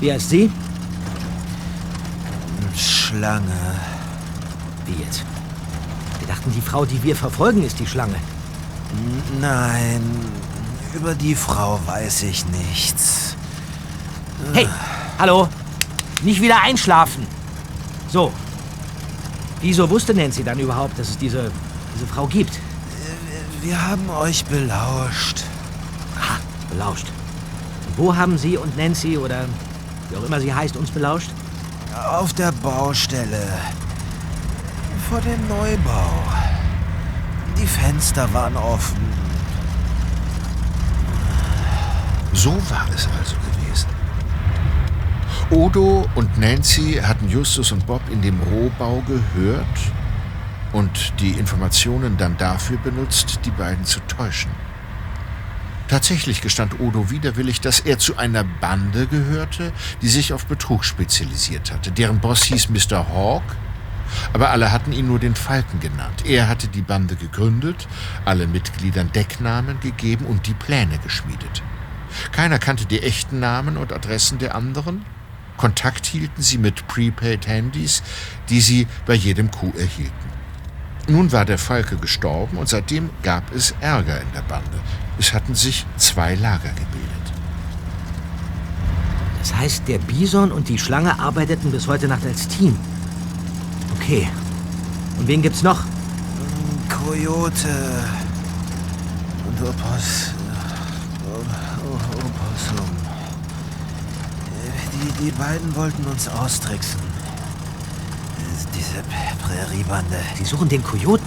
[0.00, 0.50] Wie heißt sie?
[2.76, 3.80] Schlange.
[4.86, 5.24] Wie jetzt?
[6.46, 8.16] Die Frau, die wir verfolgen, ist die Schlange.
[9.40, 10.02] Nein,
[10.94, 13.36] über die Frau weiß ich nichts.
[14.52, 14.68] Hey,
[15.18, 15.48] hallo.
[16.22, 17.26] Nicht wieder einschlafen.
[18.08, 18.32] So.
[19.60, 21.50] Wieso wusste Nancy dann überhaupt, dass es diese,
[21.94, 22.58] diese Frau gibt?
[23.62, 25.44] Wir haben euch belauscht.
[26.18, 26.38] Aha,
[26.68, 27.06] belauscht.
[27.96, 29.44] Wo haben Sie und Nancy oder
[30.10, 31.30] wie auch immer sie heißt, uns belauscht?
[32.10, 33.46] Auf der Baustelle.
[35.12, 36.10] Vor dem Neubau.
[37.60, 38.96] Die Fenster waren offen.
[42.32, 43.88] So war es also gewesen.
[45.50, 49.66] Odo und Nancy hatten Justus und Bob in dem Rohbau gehört
[50.72, 54.50] und die Informationen dann dafür benutzt, die beiden zu täuschen.
[55.88, 61.70] Tatsächlich gestand Odo widerwillig, dass er zu einer Bande gehörte, die sich auf Betrug spezialisiert
[61.70, 61.92] hatte.
[61.92, 63.06] Deren Boss hieß Mr.
[63.10, 63.42] Hawk,
[64.32, 66.24] aber alle hatten ihn nur den Falken genannt.
[66.26, 67.88] Er hatte die Bande gegründet,
[68.24, 71.62] allen Mitgliedern Decknamen gegeben und die Pläne geschmiedet.
[72.32, 75.04] Keiner kannte die echten Namen und Adressen der anderen.
[75.56, 78.02] Kontakt hielten sie mit Prepaid-Handys,
[78.48, 80.32] die sie bei jedem Coup erhielten.
[81.08, 84.80] Nun war der Falke gestorben und seitdem gab es Ärger in der Bande.
[85.18, 87.12] Es hatten sich zwei Lager gebildet.
[89.40, 92.78] Das heißt, der Bison und die Schlange arbeiteten bis heute Nacht als Team.
[94.02, 94.28] Okay.
[95.18, 95.80] Und wen gibt's noch?
[96.88, 97.68] Coyote.
[99.46, 100.32] Und Opos.
[101.30, 102.86] O- Opossum.
[104.92, 107.00] Die, die beiden wollten uns austricksen.
[108.74, 109.02] Diese
[109.46, 110.16] Präriebande.
[110.36, 111.26] Sie suchen den Kojoten?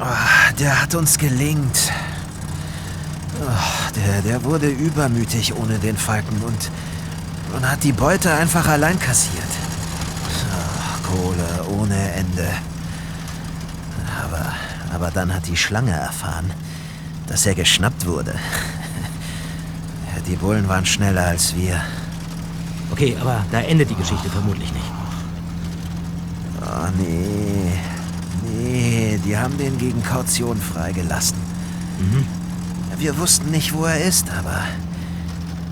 [0.00, 1.92] Ah, der hat uns gelingt.
[3.46, 6.70] Ah, der, der wurde übermütig ohne den Falken und
[7.56, 9.44] und hat die Beute einfach allein kassiert.
[11.68, 12.48] Ohne Ende.
[14.22, 14.52] Aber,
[14.94, 16.50] aber dann hat die Schlange erfahren,
[17.26, 18.34] dass er geschnappt wurde.
[20.26, 21.82] Die Bullen waren schneller als wir.
[22.90, 24.86] Okay, aber da endet die Geschichte vermutlich nicht.
[26.62, 27.72] Oh, nee.
[28.42, 31.36] Nee, die haben den gegen Kaution freigelassen.
[31.98, 32.26] Mhm.
[32.98, 34.62] Wir wussten nicht, wo er ist, aber.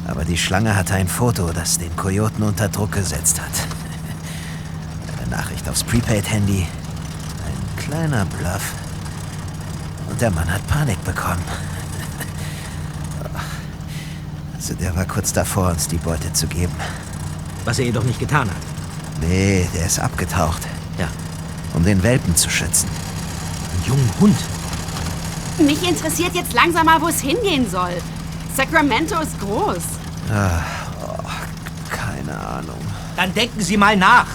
[0.06, 3.81] Aber die Schlange hatte ein Foto, das den Kojoten unter Druck gesetzt hat.
[5.62, 6.66] Nachricht aufs Prepaid-Handy.
[7.46, 8.72] Ein kleiner Bluff.
[10.08, 11.42] Und der Mann hat Panik bekommen.
[14.54, 16.72] Also der war kurz davor, uns die Beute zu geben.
[17.64, 18.56] Was er jedoch nicht getan hat.
[19.20, 20.62] Nee, der ist abgetaucht.
[20.98, 21.08] Ja.
[21.74, 22.88] Um den Welpen zu schützen.
[23.72, 24.38] Einen jungen Hund.
[25.58, 27.94] Mich interessiert jetzt langsam mal, wo es hingehen soll.
[28.56, 29.82] Sacramento ist groß.
[30.32, 30.62] Ah,
[31.08, 31.24] oh,
[31.90, 32.78] keine Ahnung.
[33.16, 34.28] Dann denken Sie mal nach.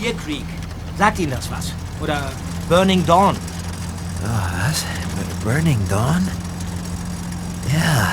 [0.00, 0.44] Deer Creek.
[0.96, 1.72] Sagt Ihnen das was?
[2.00, 2.30] Oder
[2.68, 3.36] Burning Dawn?
[4.22, 4.84] Oh, was?
[5.42, 6.28] Burning Dawn?
[7.72, 8.12] Ja.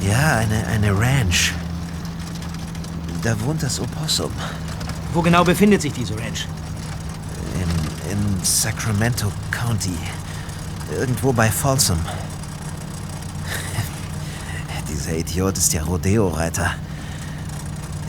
[0.00, 1.52] Ja, eine, eine Ranch.
[3.22, 4.32] Da wohnt das Opossum.
[5.12, 6.46] Wo genau befindet sich diese Ranch?
[7.54, 9.96] In, in Sacramento County.
[10.98, 11.98] Irgendwo bei Folsom.
[14.88, 16.70] Dieser Idiot ist ja Rodeo-Reiter.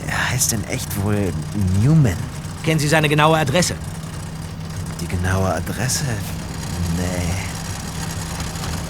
[0.06, 1.32] Er heißt in echt wohl
[1.80, 2.16] Newman.
[2.62, 3.74] Kennen Sie seine genaue Adresse?
[5.00, 6.04] Die genaue Adresse?
[6.96, 7.32] Nee.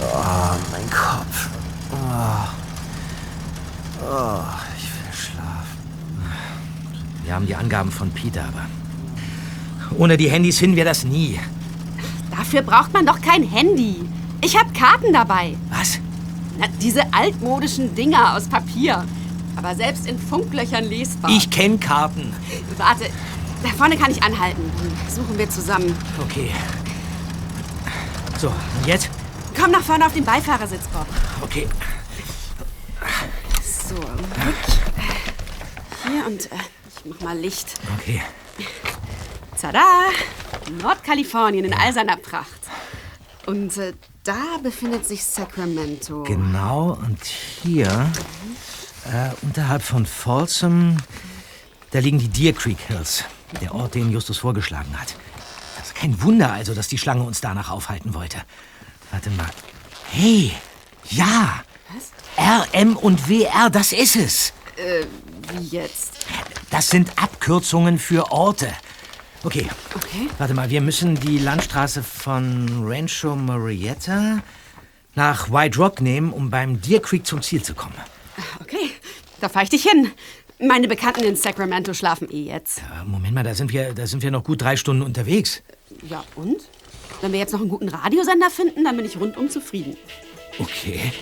[0.03, 1.49] Oh, mein Kopf.
[1.93, 2.49] Oh.
[4.05, 4.43] Oh,
[4.77, 5.79] ich will schlafen.
[7.25, 8.67] Wir haben die Angaben von Peter, aber
[9.97, 11.41] ohne die Handys finden wir das nie.
[12.31, 14.05] Dafür braucht man doch kein Handy.
[14.43, 15.57] Ich habe Karten dabei.
[15.71, 15.99] Was?
[16.59, 19.05] Na, diese altmodischen Dinger aus Papier.
[19.57, 21.31] Aber selbst in Funklöchern lesbar.
[21.31, 22.33] Ich kenne Karten.
[22.77, 23.05] Warte,
[23.63, 24.71] da vorne kann ich anhalten.
[24.79, 25.97] Dann suchen wir zusammen.
[26.21, 26.51] Okay.
[28.39, 29.09] So, und jetzt?
[29.59, 31.07] Komm nach vorne auf den Beifahrersitz, Bob.
[31.43, 31.69] Okay.
[33.63, 33.95] So.
[36.09, 36.57] Hier und äh,
[36.97, 37.75] ich mach mal Licht.
[37.99, 38.23] Okay.
[39.61, 39.85] Tada!
[40.81, 42.61] Nordkalifornien in all seiner Pracht.
[43.47, 43.93] Und äh,
[44.25, 46.23] da befindet sich Sacramento.
[46.25, 48.11] Genau, und hier,
[49.05, 50.97] äh, unterhalb von Folsom,
[51.91, 53.25] da liegen die Deer Creek Hills.
[53.61, 55.15] Der Ort, den Justus vorgeschlagen hat.
[55.77, 58.39] Das ist kein Wunder also, dass die Schlange uns danach aufhalten wollte.
[59.11, 59.51] Warte mal.
[60.11, 60.53] Hey,
[61.11, 61.63] ja.
[61.95, 62.77] Was?
[62.77, 64.53] RM und WR, das ist es.
[64.77, 65.07] Äh,
[65.53, 66.27] wie jetzt?
[66.71, 68.73] Das sind Abkürzungen für Orte.
[69.45, 69.69] Okay.
[69.95, 70.29] Okay.
[70.39, 74.39] Warte mal, wir müssen die Landstraße von Rancho Marietta
[75.15, 77.95] nach White Rock nehmen, um beim Deer Creek zum Ziel zu kommen.
[78.61, 78.91] Okay,
[79.41, 80.11] da fahr ich dich hin.
[80.65, 82.79] Meine Bekannten in Sacramento schlafen eh jetzt.
[82.79, 85.61] Äh, Moment mal, da sind, wir, da sind wir noch gut drei Stunden unterwegs.
[86.09, 86.63] Ja, und?
[87.21, 89.97] Wenn wir jetzt noch einen guten Radiosender finden, dann bin ich rundum zufrieden.
[90.61, 91.13] Okay.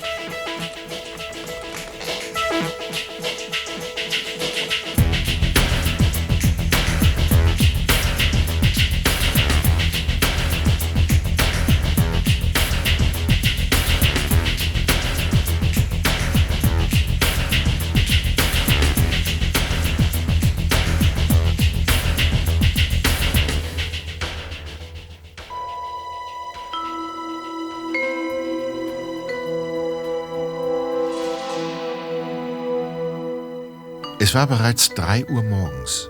[34.30, 36.08] Es war bereits drei Uhr morgens.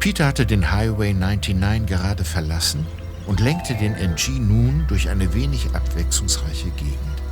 [0.00, 2.86] Peter hatte den Highway 99 gerade verlassen
[3.26, 7.22] und lenkte den NG nun durch eine wenig abwechslungsreiche Gegend.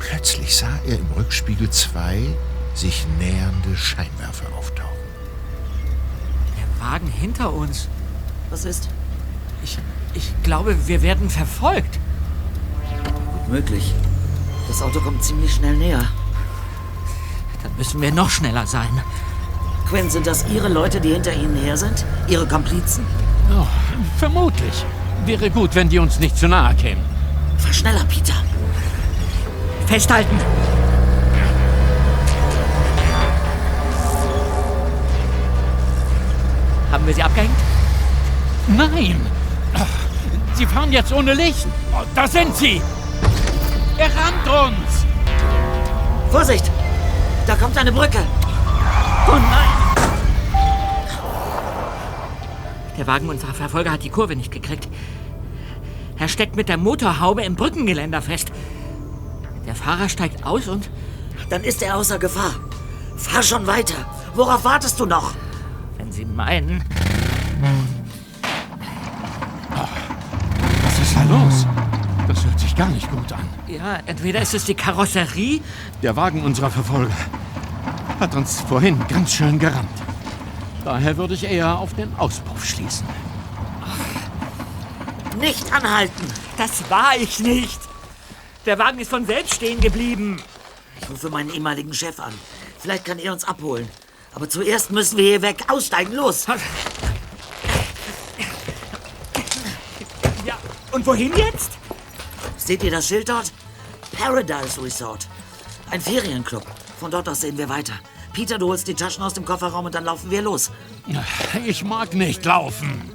[0.00, 2.20] Plötzlich sah er im Rückspiegel zwei
[2.74, 4.98] sich nähernde Scheinwerfer auftauchen.
[6.58, 7.86] Der Wagen hinter uns.
[8.50, 8.88] Was ist?
[9.62, 9.78] Ich,
[10.14, 12.00] ich glaube, wir werden verfolgt.
[13.34, 13.94] Gut möglich.
[14.66, 16.08] Das Auto kommt ziemlich schnell näher.
[17.62, 18.88] Dann müssen wir noch schneller sein.
[19.88, 22.04] Quinn, sind das Ihre Leute, die hinter Ihnen her sind?
[22.28, 23.04] Ihre Komplizen?
[23.50, 23.66] Oh,
[24.18, 24.84] vermutlich.
[25.26, 27.04] Wäre gut, wenn die uns nicht zu nahe kämen.
[27.58, 28.34] Fahr schneller, Peter.
[29.86, 30.38] Festhalten!
[36.92, 37.50] Haben wir sie abgehängt?
[38.68, 39.20] Nein!
[39.74, 39.86] Ach,
[40.54, 41.66] Sie fahren jetzt ohne Licht.
[41.92, 42.82] Oh, da sind sie!
[43.96, 45.06] Er rammt uns!
[46.30, 46.70] Vorsicht!
[47.50, 48.18] Da kommt eine Brücke.
[49.26, 49.68] Oh nein!
[52.96, 54.86] Der Wagen unserer Verfolger hat die Kurve nicht gekriegt.
[56.16, 58.52] Er steckt mit der Motorhaube im Brückengeländer fest.
[59.66, 60.90] Der Fahrer steigt aus und...
[61.48, 62.54] Dann ist er außer Gefahr.
[63.16, 63.96] Fahr schon weiter.
[64.36, 65.32] Worauf wartest du noch?
[65.98, 66.84] Wenn Sie meinen.
[70.84, 71.66] Was ist da los?
[72.80, 73.46] Gar nicht gut an.
[73.66, 75.60] Ja, entweder ist es die Karosserie.
[76.02, 77.14] Der Wagen unserer Verfolger
[78.18, 79.90] hat uns vorhin ganz schön gerammt.
[80.82, 83.06] Daher würde ich eher auf den Auspuff schließen.
[85.38, 86.26] Nicht anhalten.
[86.56, 87.78] Das war ich nicht.
[88.64, 90.42] Der Wagen ist von selbst stehen geblieben.
[91.02, 92.32] Ich rufe meinen ehemaligen Chef an.
[92.78, 93.90] Vielleicht kann er uns abholen.
[94.32, 95.64] Aber zuerst müssen wir hier weg.
[95.68, 96.46] Aussteigen, los!
[100.46, 100.56] Ja,
[100.92, 101.72] und wohin jetzt?
[102.70, 103.52] Seht ihr das Schild dort?
[104.16, 105.26] Paradise Resort.
[105.90, 106.64] Ein Ferienclub.
[107.00, 107.94] Von dort aus sehen wir weiter.
[108.32, 110.70] Peter, du holst die Taschen aus dem Kofferraum und dann laufen wir los.
[111.66, 113.10] Ich mag nicht laufen.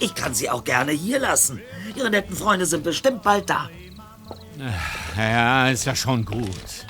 [0.00, 1.60] Ich kann sie auch gerne hier lassen.
[1.94, 3.70] Ihre netten Freunde sind bestimmt bald da.
[5.16, 6.86] Ja, ist ja schon gut.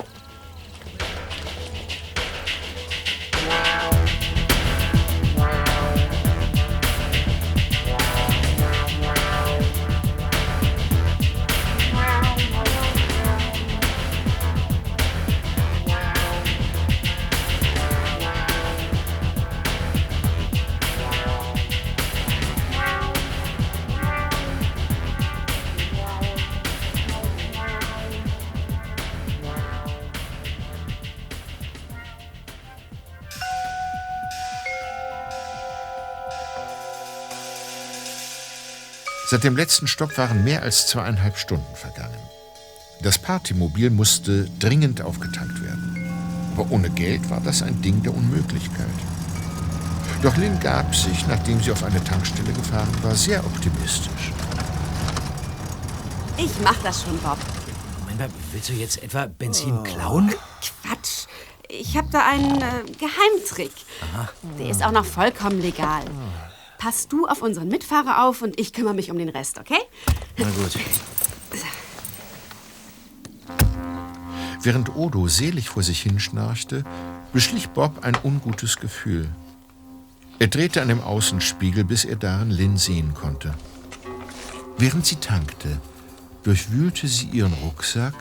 [39.37, 42.17] Seit dem letzten Stopp waren mehr als zweieinhalb Stunden vergangen.
[43.03, 46.11] Das Partymobil musste dringend aufgetankt werden.
[46.55, 48.87] Aber ohne Geld war das ein Ding der Unmöglichkeit.
[50.23, 54.33] Doch Lynn gab sich, nachdem sie auf eine Tankstelle gefahren war, sehr optimistisch.
[56.39, 57.37] Ich mach das schon, Bob.
[58.01, 60.31] Moment mal, willst du jetzt etwa Benzin klauen?
[60.63, 61.27] Quatsch.
[61.69, 63.73] Ich hab da einen äh, Geheimtrick.
[64.15, 64.31] Aha.
[64.59, 66.05] Der ist auch noch vollkommen legal.
[66.79, 69.79] Pass du auf unseren Mitfahrer auf und ich kümmere mich um den Rest, okay?
[70.37, 70.79] Na gut.
[74.63, 76.85] Während Odo selig vor sich hinschnarchte,
[77.33, 79.29] beschlich Bob ein ungutes Gefühl.
[80.39, 83.55] Er drehte an dem Außenspiegel, bis er darin Lynn sehen konnte.
[84.77, 85.81] Während sie tankte,
[86.43, 88.15] durchwühlte sie ihren Rucksack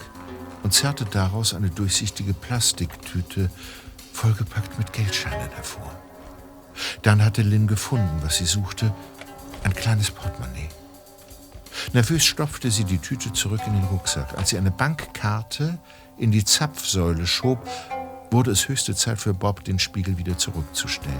[0.64, 3.49] und zerrte daraus eine durchsichtige Plastiktüte,
[4.14, 5.91] vollgepackt mit Geldscheinen hervor.
[7.01, 8.93] Dann hatte Lynn gefunden, was sie suchte,
[9.63, 10.69] ein kleines Portemonnaie.
[11.93, 14.38] Nervös stopfte sie die Tüte zurück in den Rucksack.
[14.38, 15.78] Als sie eine Bankkarte
[16.17, 17.67] in die Zapfsäule schob,
[18.32, 21.15] wurde es höchste Zeit für Bob, den Spiegel wieder zurückzustellen.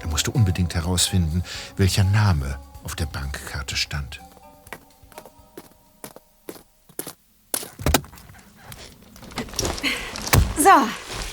[0.00, 1.42] Er musste unbedingt herausfinden,
[1.76, 4.20] welcher Name auf der Bankkarte stand.
[10.58, 10.70] So,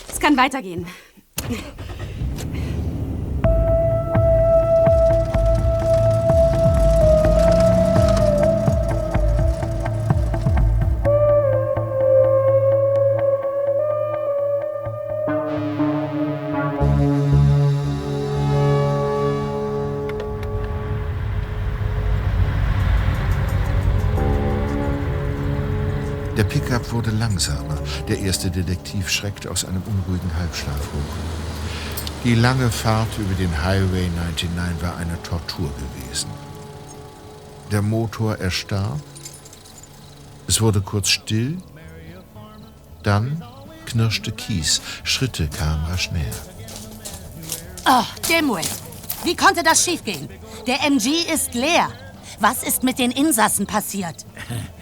[0.10, 0.88] es kann weitergehen.
[26.52, 27.78] Pickup wurde langsamer.
[28.10, 31.16] Der erste Detektiv schreckte aus einem unruhigen Halbschlaf hoch.
[32.26, 34.50] Die lange Fahrt über den Highway 99
[34.82, 36.30] war eine Tortur gewesen.
[37.72, 39.00] Der Motor erstarb.
[40.46, 41.58] Es wurde kurz still.
[43.02, 43.42] Dann
[43.86, 44.82] knirschte Kies.
[45.06, 46.26] Schritte kamen rasch näher.
[47.88, 48.70] Oh, Dimwit.
[49.24, 50.28] Wie konnte das schiefgehen?
[50.68, 51.88] Der MG ist leer.
[52.42, 54.26] Was ist mit den Insassen passiert?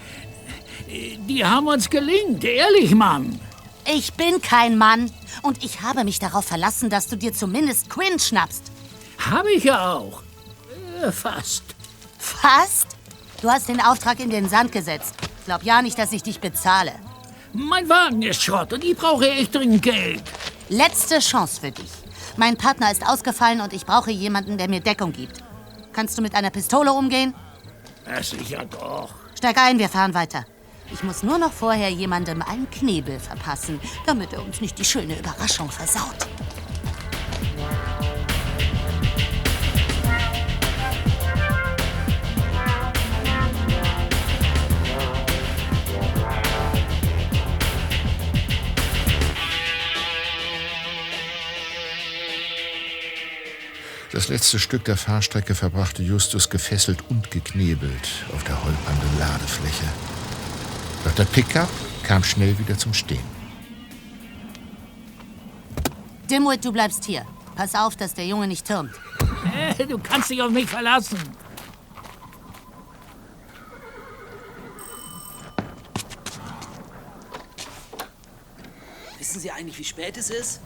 [0.90, 3.40] Die haben uns gelingt, ehrlich, Mann.
[3.86, 5.12] Ich bin kein Mann.
[5.44, 8.64] Und ich habe mich darauf verlassen, dass du dir zumindest Quinn schnappst.
[9.20, 10.24] Habe ich ja auch.
[11.02, 11.64] Äh, fast.
[12.18, 12.88] Fast?
[13.42, 15.16] Du hast den Auftrag in den Sand gesetzt.
[15.46, 16.94] Glaub ja nicht, dass ich dich bezahle.
[17.54, 20.24] Mein Wagen ist Schrott und ich brauche echt dringend Geld.
[20.70, 21.90] Letzte Chance für dich.
[22.36, 25.42] Mein Partner ist ausgefallen und ich brauche jemanden, der mir Deckung gibt.
[25.94, 27.34] Kannst du mit einer Pistole umgehen?
[28.08, 29.14] Ja, sicher doch.
[29.36, 30.46] Steig ein, wir fahren weiter.
[30.92, 35.18] Ich muss nur noch vorher jemandem einen Knebel verpassen, damit er uns nicht die schöne
[35.18, 36.28] Überraschung versaut.
[54.12, 59.86] Das letzte Stück der Fahrstrecke verbrachte Justus gefesselt und geknebelt auf der holpernden Ladefläche.
[61.04, 61.70] Doch der Pickup
[62.04, 63.24] kam schnell wieder zum Stehen.
[66.30, 67.26] Dimwit, du bleibst hier.
[67.56, 68.92] Pass auf, dass der Junge nicht türmt.
[69.54, 71.20] Äh, du kannst dich auf mich verlassen.
[79.18, 80.62] Wissen Sie eigentlich, wie spät es ist?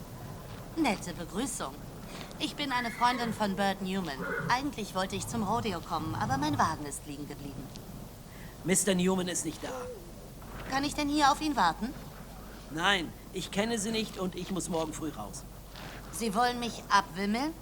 [0.75, 1.73] Nette Begrüßung.
[2.39, 4.17] Ich bin eine Freundin von Bert Newman.
[4.49, 7.63] Eigentlich wollte ich zum Rodeo kommen, aber mein Wagen ist liegen geblieben.
[8.63, 8.95] Mr.
[8.95, 9.69] Newman ist nicht da.
[10.73, 11.93] Kann ich denn hier auf ihn warten?
[12.71, 15.43] Nein, ich kenne Sie nicht und ich muss morgen früh raus.
[16.11, 17.53] Sie wollen mich abwimmeln?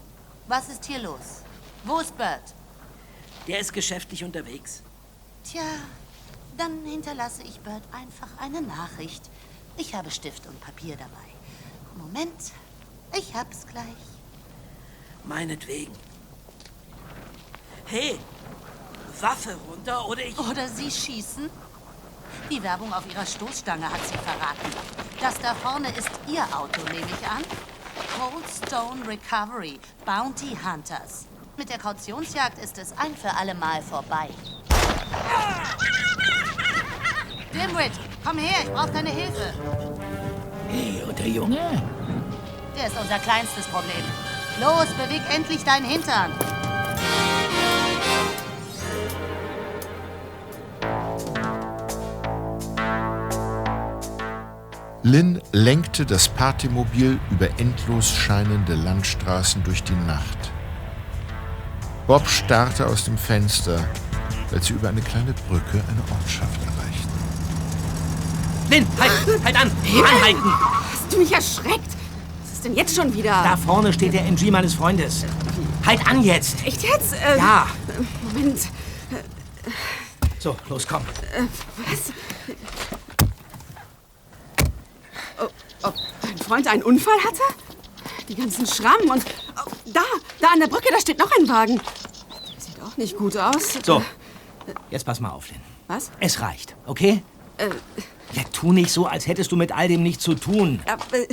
[0.47, 1.43] Was ist hier los?
[1.83, 2.55] Wo ist Bert?
[3.47, 4.81] Der ist geschäftlich unterwegs.
[5.43, 5.61] Tja,
[6.55, 9.29] dann hinterlasse ich Bert einfach eine Nachricht.
[9.75, 11.97] Ich habe Stift und Papier dabei.
[11.97, 12.53] Moment,
[13.17, 14.05] ich hab's gleich.
[15.25, 15.91] Meinetwegen.
[17.87, 18.17] Hey,
[19.19, 20.39] Waffe runter oder ich...
[20.39, 21.49] Oder Sie schießen?
[22.49, 24.71] Die Werbung auf Ihrer Stoßstange hat Sie verraten.
[25.19, 27.43] Das da vorne ist Ihr Auto, nehme ich an.
[28.17, 31.27] Cold Stone Recovery, Bounty Hunters.
[31.57, 34.29] Mit der Kautionsjagd ist es ein für alle Mal vorbei.
[37.53, 37.91] Dimwit,
[38.25, 39.53] komm her, ich brauche deine Hilfe.
[40.69, 41.83] Hey, und der Junge?
[42.77, 44.03] Der ist unser kleinstes Problem.
[44.59, 46.31] Los, beweg endlich deinen Hintern.
[55.03, 60.51] Lynn lenkte das Partymobil über endlos scheinende Landstraßen durch die Nacht.
[62.05, 63.83] Bob starrte aus dem Fenster,
[64.51, 67.09] als sie über eine kleine Brücke eine Ortschaft erreichten.
[68.69, 69.71] Lynn, halt, halt an!
[70.05, 70.53] Anhalten!
[70.91, 71.79] Hast du mich erschreckt?
[72.43, 73.41] Was ist denn jetzt schon wieder?
[73.43, 75.25] Da vorne steht der MG meines Freundes.
[75.85, 76.63] Halt an jetzt!
[76.65, 77.13] Echt jetzt?
[77.13, 77.65] Äh, Ja.
[78.23, 78.59] Moment.
[80.37, 81.01] So, los, komm.
[81.35, 81.43] Äh,
[81.89, 82.11] was?
[85.41, 85.47] Oh,
[85.83, 87.41] ob dein Freund einen Unfall hatte?
[88.27, 89.23] Die ganzen Schrammen und...
[89.57, 90.01] Oh, da,
[90.39, 91.81] da an der Brücke, da steht noch ein Wagen.
[92.57, 93.73] Sieht auch nicht gut aus.
[93.85, 94.01] So,
[94.89, 95.61] jetzt pass mal auf, Lynn.
[95.87, 96.11] Was?
[96.19, 97.23] Es reicht, okay?
[97.57, 97.69] Äh,
[98.33, 100.81] Ja, tu nicht so, als hättest du mit all dem nichts zu tun.
[101.11, 101.27] äh,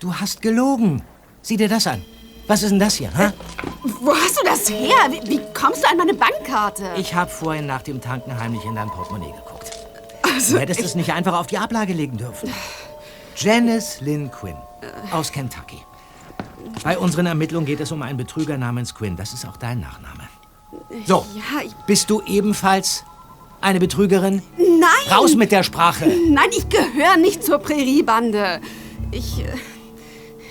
[0.00, 1.02] Du hast gelogen.
[1.42, 2.04] Sieh dir das an.
[2.46, 3.32] Was ist denn das hier, hä?
[4.00, 4.96] wo hast du das her?
[5.10, 6.92] Wie, wie kommst du an meine Bankkarte?
[6.96, 9.70] Ich habe vorhin nach dem Tanken heimlich in dein Portemonnaie geguckt.
[10.22, 12.50] Also, du hättest es nicht einfach auf die Ablage legen dürfen.
[13.40, 14.56] Janice Lynn Quinn
[15.12, 15.78] aus Kentucky.
[16.82, 19.16] Bei unseren Ermittlungen geht es um einen Betrüger namens Quinn.
[19.16, 20.24] Das ist auch dein Nachname.
[21.06, 23.04] So, Ja, ich, bist du ebenfalls
[23.60, 24.42] eine Betrügerin?
[24.56, 25.12] nein!
[25.16, 26.06] Raus mit der Sprache!
[26.28, 28.60] Nein, ich gehöre nicht zur Präriebande.
[29.12, 29.40] Ich.
[29.40, 29.46] äh,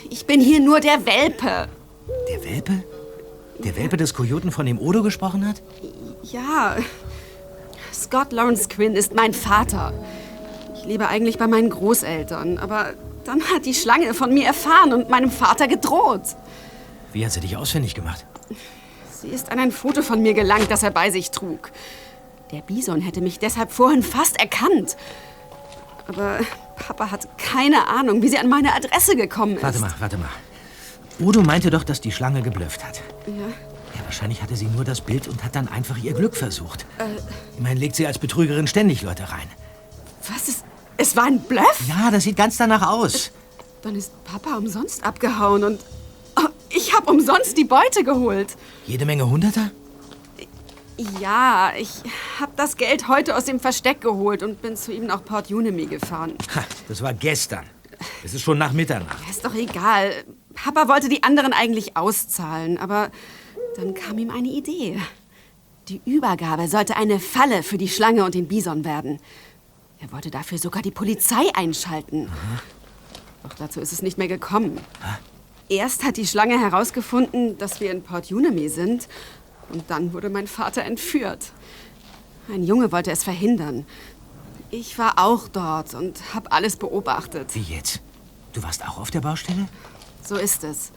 [0.09, 1.67] Ich bin hier nur der Welpe.
[2.29, 2.83] Der Welpe?
[3.59, 5.61] Der Welpe des Kojoten, von dem Odo gesprochen hat?
[6.23, 6.77] Ja.
[7.93, 9.93] Scott Lawrence Quinn ist mein Vater.
[10.87, 12.93] Ich lebe eigentlich bei meinen Großeltern, aber
[13.25, 16.21] dann hat die Schlange von mir erfahren und meinem Vater gedroht.
[17.11, 18.25] Wie hat sie dich ausfindig gemacht?
[19.11, 21.71] Sie ist an ein Foto von mir gelangt, das er bei sich trug.
[22.53, 24.95] Der Bison hätte mich deshalb vorhin fast erkannt.
[26.07, 26.39] Aber
[26.77, 29.63] Papa hat keine Ahnung, wie sie an meine Adresse gekommen ist.
[29.63, 30.29] Warte mal, warte mal.
[31.19, 33.01] Udo meinte doch, dass die Schlange geblufft hat.
[33.27, 36.85] Ja, Ja, wahrscheinlich hatte sie nur das Bild und hat dann einfach ihr Glück versucht.
[36.97, 37.03] äh,
[37.57, 39.49] Immerhin legt sie als Betrügerin ständig Leute rein.
[40.29, 40.63] was ist.
[40.97, 41.81] Es war ein Bluff?
[41.87, 43.31] Ja, das sieht ganz danach aus.
[43.81, 45.79] Dann ist Papa umsonst abgehauen und.
[46.35, 48.55] Oh, ich habe umsonst die Beute geholt.
[48.85, 49.71] Jede Menge Hunderter?
[51.19, 51.89] Ja, ich
[52.39, 55.85] habe das Geld heute aus dem Versteck geholt und bin zu ihm nach Port Unemy
[55.85, 56.33] gefahren.
[56.55, 57.65] Ha, das war gestern.
[58.23, 59.17] Es ist schon nach Mitternacht.
[59.29, 60.11] Ist doch egal.
[60.55, 63.11] Papa wollte die anderen eigentlich auszahlen, aber
[63.75, 64.99] dann kam ihm eine Idee.
[65.87, 69.19] Die Übergabe sollte eine Falle für die Schlange und den Bison werden.
[69.99, 72.29] Er wollte dafür sogar die Polizei einschalten.
[73.43, 74.79] Doch dazu ist es nicht mehr gekommen.
[75.69, 79.07] Erst hat die Schlange herausgefunden, dass wir in Port Unemy sind.
[79.69, 81.51] Und dann wurde mein Vater entführt.
[82.49, 83.85] Ein Junge wollte es verhindern.
[84.69, 87.53] Ich war auch dort und habe alles beobachtet.
[87.55, 88.01] Wie jetzt?
[88.53, 89.67] Du warst auch auf der Baustelle?
[90.23, 90.91] So ist es.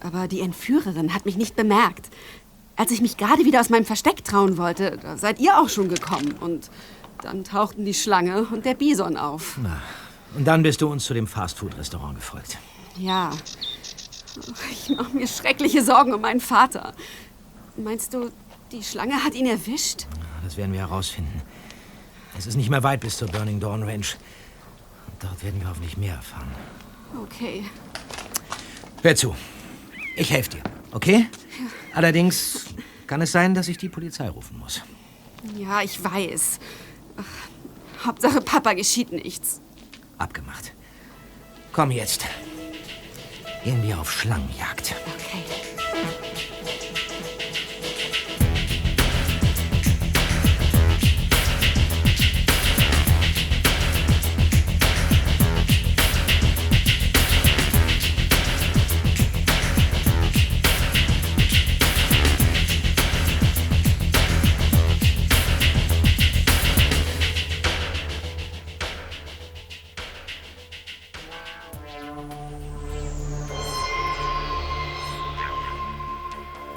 [0.00, 2.08] Aber die Entführerin hat mich nicht bemerkt.
[2.76, 5.88] Als ich mich gerade wieder aus meinem Versteck trauen wollte, da seid ihr auch schon
[5.88, 6.34] gekommen.
[6.40, 6.70] Und
[7.22, 9.58] dann tauchten die Schlange und der Bison auf.
[9.62, 9.80] Na,
[10.36, 12.58] und dann bist du uns zu dem Fastfood-Restaurant gefolgt.
[12.98, 13.30] Ja.
[14.70, 16.92] Ich mache mir schreckliche Sorgen um meinen Vater.
[17.76, 18.30] Meinst du,
[18.70, 20.06] die Schlange hat ihn erwischt?
[20.44, 21.42] Das werden wir herausfinden.
[22.36, 24.16] Es ist nicht mehr weit bis zur Burning Dawn Ranch.
[25.06, 26.50] Und dort werden wir hoffentlich mehr erfahren.
[27.22, 27.64] Okay.
[29.02, 29.34] Hör zu.
[30.16, 30.62] Ich helfe dir,
[30.92, 31.26] okay?
[31.94, 32.66] Allerdings
[33.06, 34.82] kann es sein, dass ich die Polizei rufen muss.
[35.56, 36.58] Ja, ich weiß.
[37.18, 39.60] Ach, Hauptsache, Papa geschieht nichts.
[40.18, 40.72] Abgemacht.
[41.72, 42.24] Komm jetzt.
[43.64, 44.94] Gehen wir auf Schlangenjagd.
[45.16, 46.27] Okay.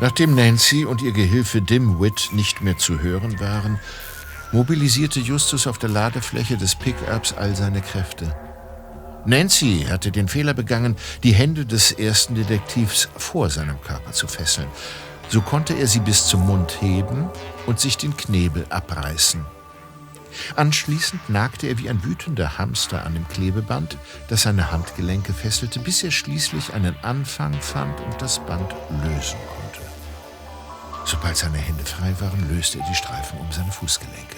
[0.01, 3.79] Nachdem Nancy und ihr Gehilfe Dimwit nicht mehr zu hören waren,
[4.51, 8.35] mobilisierte Justus auf der Ladefläche des Pickups all seine Kräfte.
[9.25, 14.67] Nancy hatte den Fehler begangen, die Hände des ersten Detektivs vor seinem Körper zu fesseln.
[15.29, 17.29] So konnte er sie bis zum Mund heben
[17.67, 19.45] und sich den Knebel abreißen.
[20.55, 23.97] Anschließend nagte er wie ein wütender Hamster an dem Klebeband,
[24.29, 28.73] das seine Handgelenke fesselte, bis er schließlich einen Anfang fand und das Band
[29.03, 29.60] lösen konnte.
[31.05, 34.37] Sobald seine Hände frei waren, löste er die Streifen um seine Fußgelenke.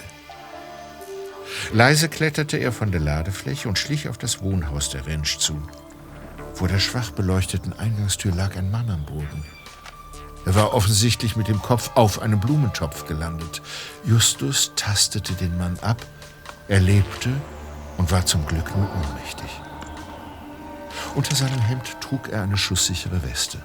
[1.72, 5.62] Leise kletterte er von der Ladefläche und schlich auf das Wohnhaus der Ranch zu.
[6.54, 9.44] Vor der schwach beleuchteten Eingangstür lag ein Mann am Boden.
[10.46, 13.62] Er war offensichtlich mit dem Kopf auf einem Blumentopf gelandet.
[14.04, 16.06] Justus tastete den Mann ab.
[16.68, 17.30] Er lebte
[17.98, 19.50] und war zum Glück nur ohnmächtig.
[21.16, 23.60] Unter seinem Hemd trug er eine schusssichere Weste.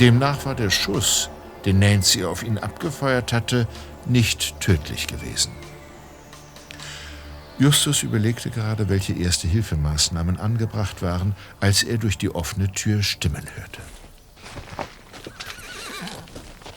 [0.00, 1.30] Demnach war der Schuss,
[1.64, 3.66] den Nancy auf ihn abgefeuert hatte,
[4.06, 5.52] nicht tödlich gewesen.
[7.58, 13.80] Justus überlegte gerade, welche Erste-Hilfemaßnahmen angebracht waren, als er durch die offene Tür Stimmen hörte.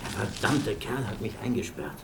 [0.01, 1.97] Der verdammte Kerl hat mich eingesperrt.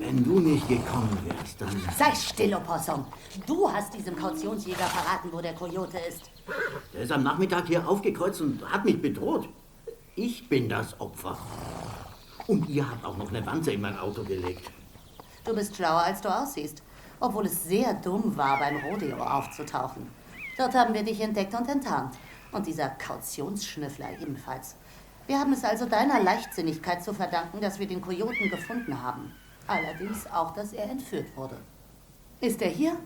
[0.00, 1.70] Wenn du nicht gekommen wärst, dann...
[1.96, 3.06] Sei still, Opossum.
[3.46, 6.30] Du hast diesem Kautionsjäger verraten, wo der Kojote ist.
[6.92, 9.48] Der ist am Nachmittag hier aufgekreuzt und hat mich bedroht.
[10.16, 11.36] Ich bin das Opfer.
[12.46, 14.70] Und ihr habt auch noch eine Wanze in mein Auto gelegt.
[15.44, 16.84] Du bist schlauer, als du aussiehst.
[17.18, 20.06] Obwohl es sehr dumm war, beim Rodeo aufzutauchen.
[20.56, 22.14] Dort haben wir dich entdeckt und enttarnt.
[22.52, 24.76] Und dieser Kautionsschnüffler ebenfalls.
[25.26, 29.32] Wir haben es also deiner Leichtsinnigkeit zu verdanken, dass wir den Kojoten gefunden haben.
[29.66, 31.56] Allerdings auch, dass er entführt wurde.
[32.40, 32.96] Ist er hier?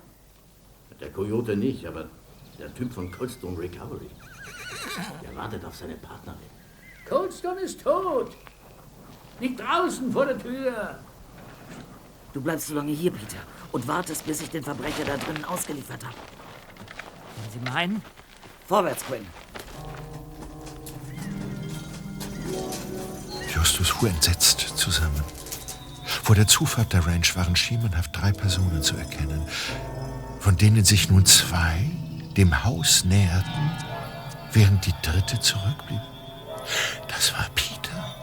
[1.01, 2.11] Der Coyote nicht, aber
[2.59, 4.11] der Typ von Coldstone Recovery.
[5.23, 6.58] Der wartet auf seine Partnerin.
[7.09, 8.37] Coldstone ist tot.
[9.41, 10.99] Nicht draußen vor der Tür.
[12.33, 13.39] Du bleibst so lange hier, Peter,
[13.73, 16.15] und wartest, bis ich den Verbrecher da drinnen ausgeliefert habe.
[17.43, 18.03] Wenn Sie meinen?
[18.67, 19.27] Vorwärts, Quinn.
[23.55, 25.25] Justus fuhr entsetzt zusammen.
[26.05, 29.43] Vor der Zufahrt der Ranch waren schemenhaft drei Personen zu erkennen,
[30.41, 31.91] von denen sich nun zwei
[32.37, 33.71] dem Haus näherten,
[34.53, 36.01] während die dritte zurückblieb.
[37.09, 38.15] Das war Peter.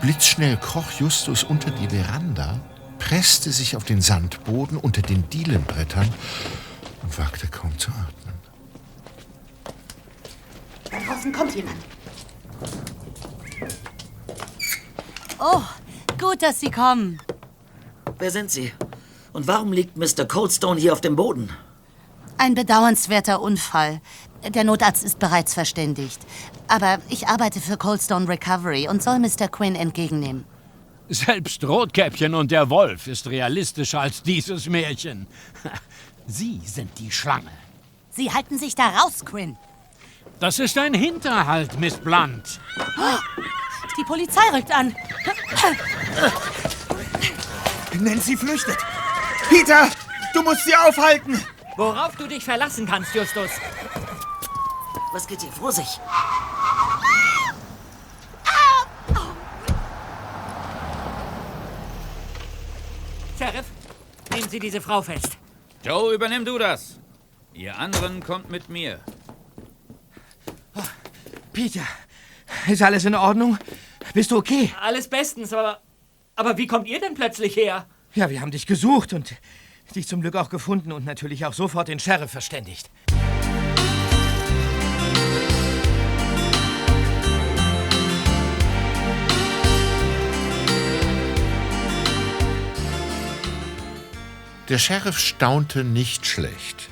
[0.00, 2.60] Blitzschnell kroch Justus unter die Veranda,
[2.98, 6.12] presste sich auf den Sandboden unter den Dielenbrettern
[7.02, 8.34] und wagte kaum zu atmen.
[10.90, 11.76] Da draußen kommt jemand.
[15.38, 15.62] Oh,
[16.18, 17.20] gut, dass Sie kommen.
[18.18, 18.72] Wer sind Sie?
[19.32, 20.24] Und warum liegt Mr.
[20.26, 21.50] Coldstone hier auf dem Boden?
[22.38, 24.00] Ein bedauernswerter Unfall.
[24.44, 26.20] Der Notarzt ist bereits verständigt.
[26.68, 29.48] Aber ich arbeite für Coldstone Recovery und soll Mr.
[29.48, 30.44] Quinn entgegennehmen.
[31.08, 35.26] Selbst Rotkäppchen und der Wolf ist realistischer als dieses Märchen.
[36.26, 37.50] Sie sind die Schlange.
[38.10, 39.56] Sie halten sich da raus, Quinn.
[40.40, 42.60] Das ist ein Hinterhalt, Miss Blunt.
[43.96, 44.94] Die Polizei rückt an.
[48.00, 48.78] Nancy flüchtet.
[49.48, 49.88] Peter,
[50.34, 51.40] du musst sie aufhalten.
[51.76, 53.50] Worauf du dich verlassen kannst, Justus.
[55.16, 55.98] Was geht hier vor sich?
[63.38, 63.64] Sheriff,
[64.30, 65.38] nehmen Sie diese Frau fest.
[65.82, 67.00] Joe, übernimm du das.
[67.54, 69.00] Ihr anderen kommt mit mir.
[71.54, 71.86] Peter,
[72.68, 73.56] ist alles in Ordnung?
[74.12, 74.70] Bist du okay?
[74.82, 75.80] Alles bestens, aber.
[76.34, 77.86] Aber wie kommt ihr denn plötzlich her?
[78.12, 79.34] Ja, wir haben dich gesucht und
[79.94, 82.90] dich zum Glück auch gefunden und natürlich auch sofort den Sheriff verständigt.
[94.68, 96.88] Der Sheriff staunte nicht schlecht.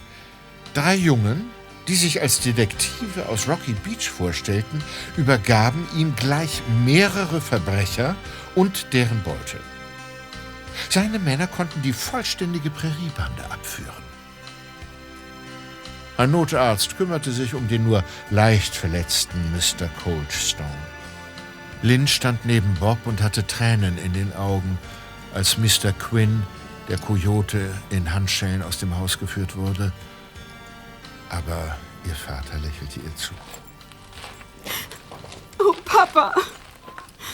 [0.75, 1.51] Drei Jungen,
[1.89, 4.83] die sich als Detektive aus Rocky Beach vorstellten,
[5.17, 8.15] übergaben ihm gleich mehrere Verbrecher
[8.55, 9.59] und deren Beute.
[10.89, 14.05] Seine Männer konnten die vollständige Präriebande abführen.
[16.17, 19.89] Ein Notarzt kümmerte sich um den nur leicht verletzten Mr.
[20.05, 20.69] Coldstone.
[21.83, 24.79] Lynn stand neben Bob und hatte Tränen in den Augen,
[25.35, 25.93] als Mr.
[25.93, 26.45] Quinn,
[26.89, 29.93] der Kojote, in Handschellen aus dem Haus geführt wurde.
[31.31, 33.33] Aber ihr Vater lächelte ihr zu.
[35.59, 36.33] Oh, Papa.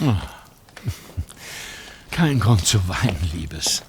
[0.00, 0.14] Oh.
[2.10, 3.82] Kein Grund zu weinen, Liebes.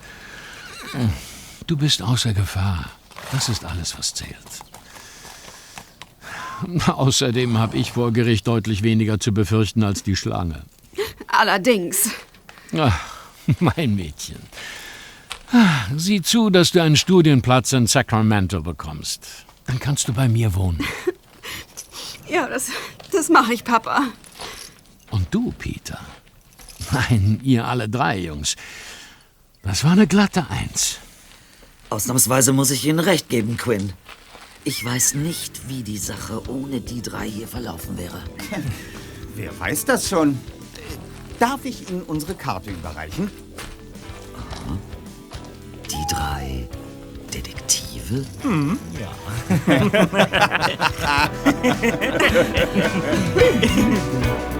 [1.67, 2.89] Du bist außer Gefahr.
[3.31, 4.37] Das ist alles, was zählt.
[6.87, 10.63] Außerdem habe ich vor Gericht deutlich weniger zu befürchten als die Schlange.
[11.27, 12.09] Allerdings.
[12.77, 12.99] Ach,
[13.59, 14.39] mein Mädchen.
[15.97, 19.45] Sieh zu, dass du einen Studienplatz in Sacramento bekommst.
[19.67, 20.83] Dann kannst du bei mir wohnen.
[22.29, 22.67] Ja, das,
[23.11, 24.03] das mache ich, Papa.
[25.09, 25.99] Und du, Peter?
[26.89, 28.55] Nein, ihr alle drei, Jungs.
[29.63, 30.99] Das war eine glatte Eins.
[31.89, 33.91] Ausnahmsweise muss ich Ihnen recht geben, Quinn.
[34.63, 38.23] Ich weiß nicht, wie die Sache ohne die drei hier verlaufen wäre.
[39.35, 40.39] Wer weiß das schon?
[41.37, 43.29] Darf ich Ihnen unsere Karte überreichen?
[45.91, 46.67] Die drei
[47.33, 48.25] Detektive?
[48.43, 48.79] Hm.
[48.97, 49.11] Ja.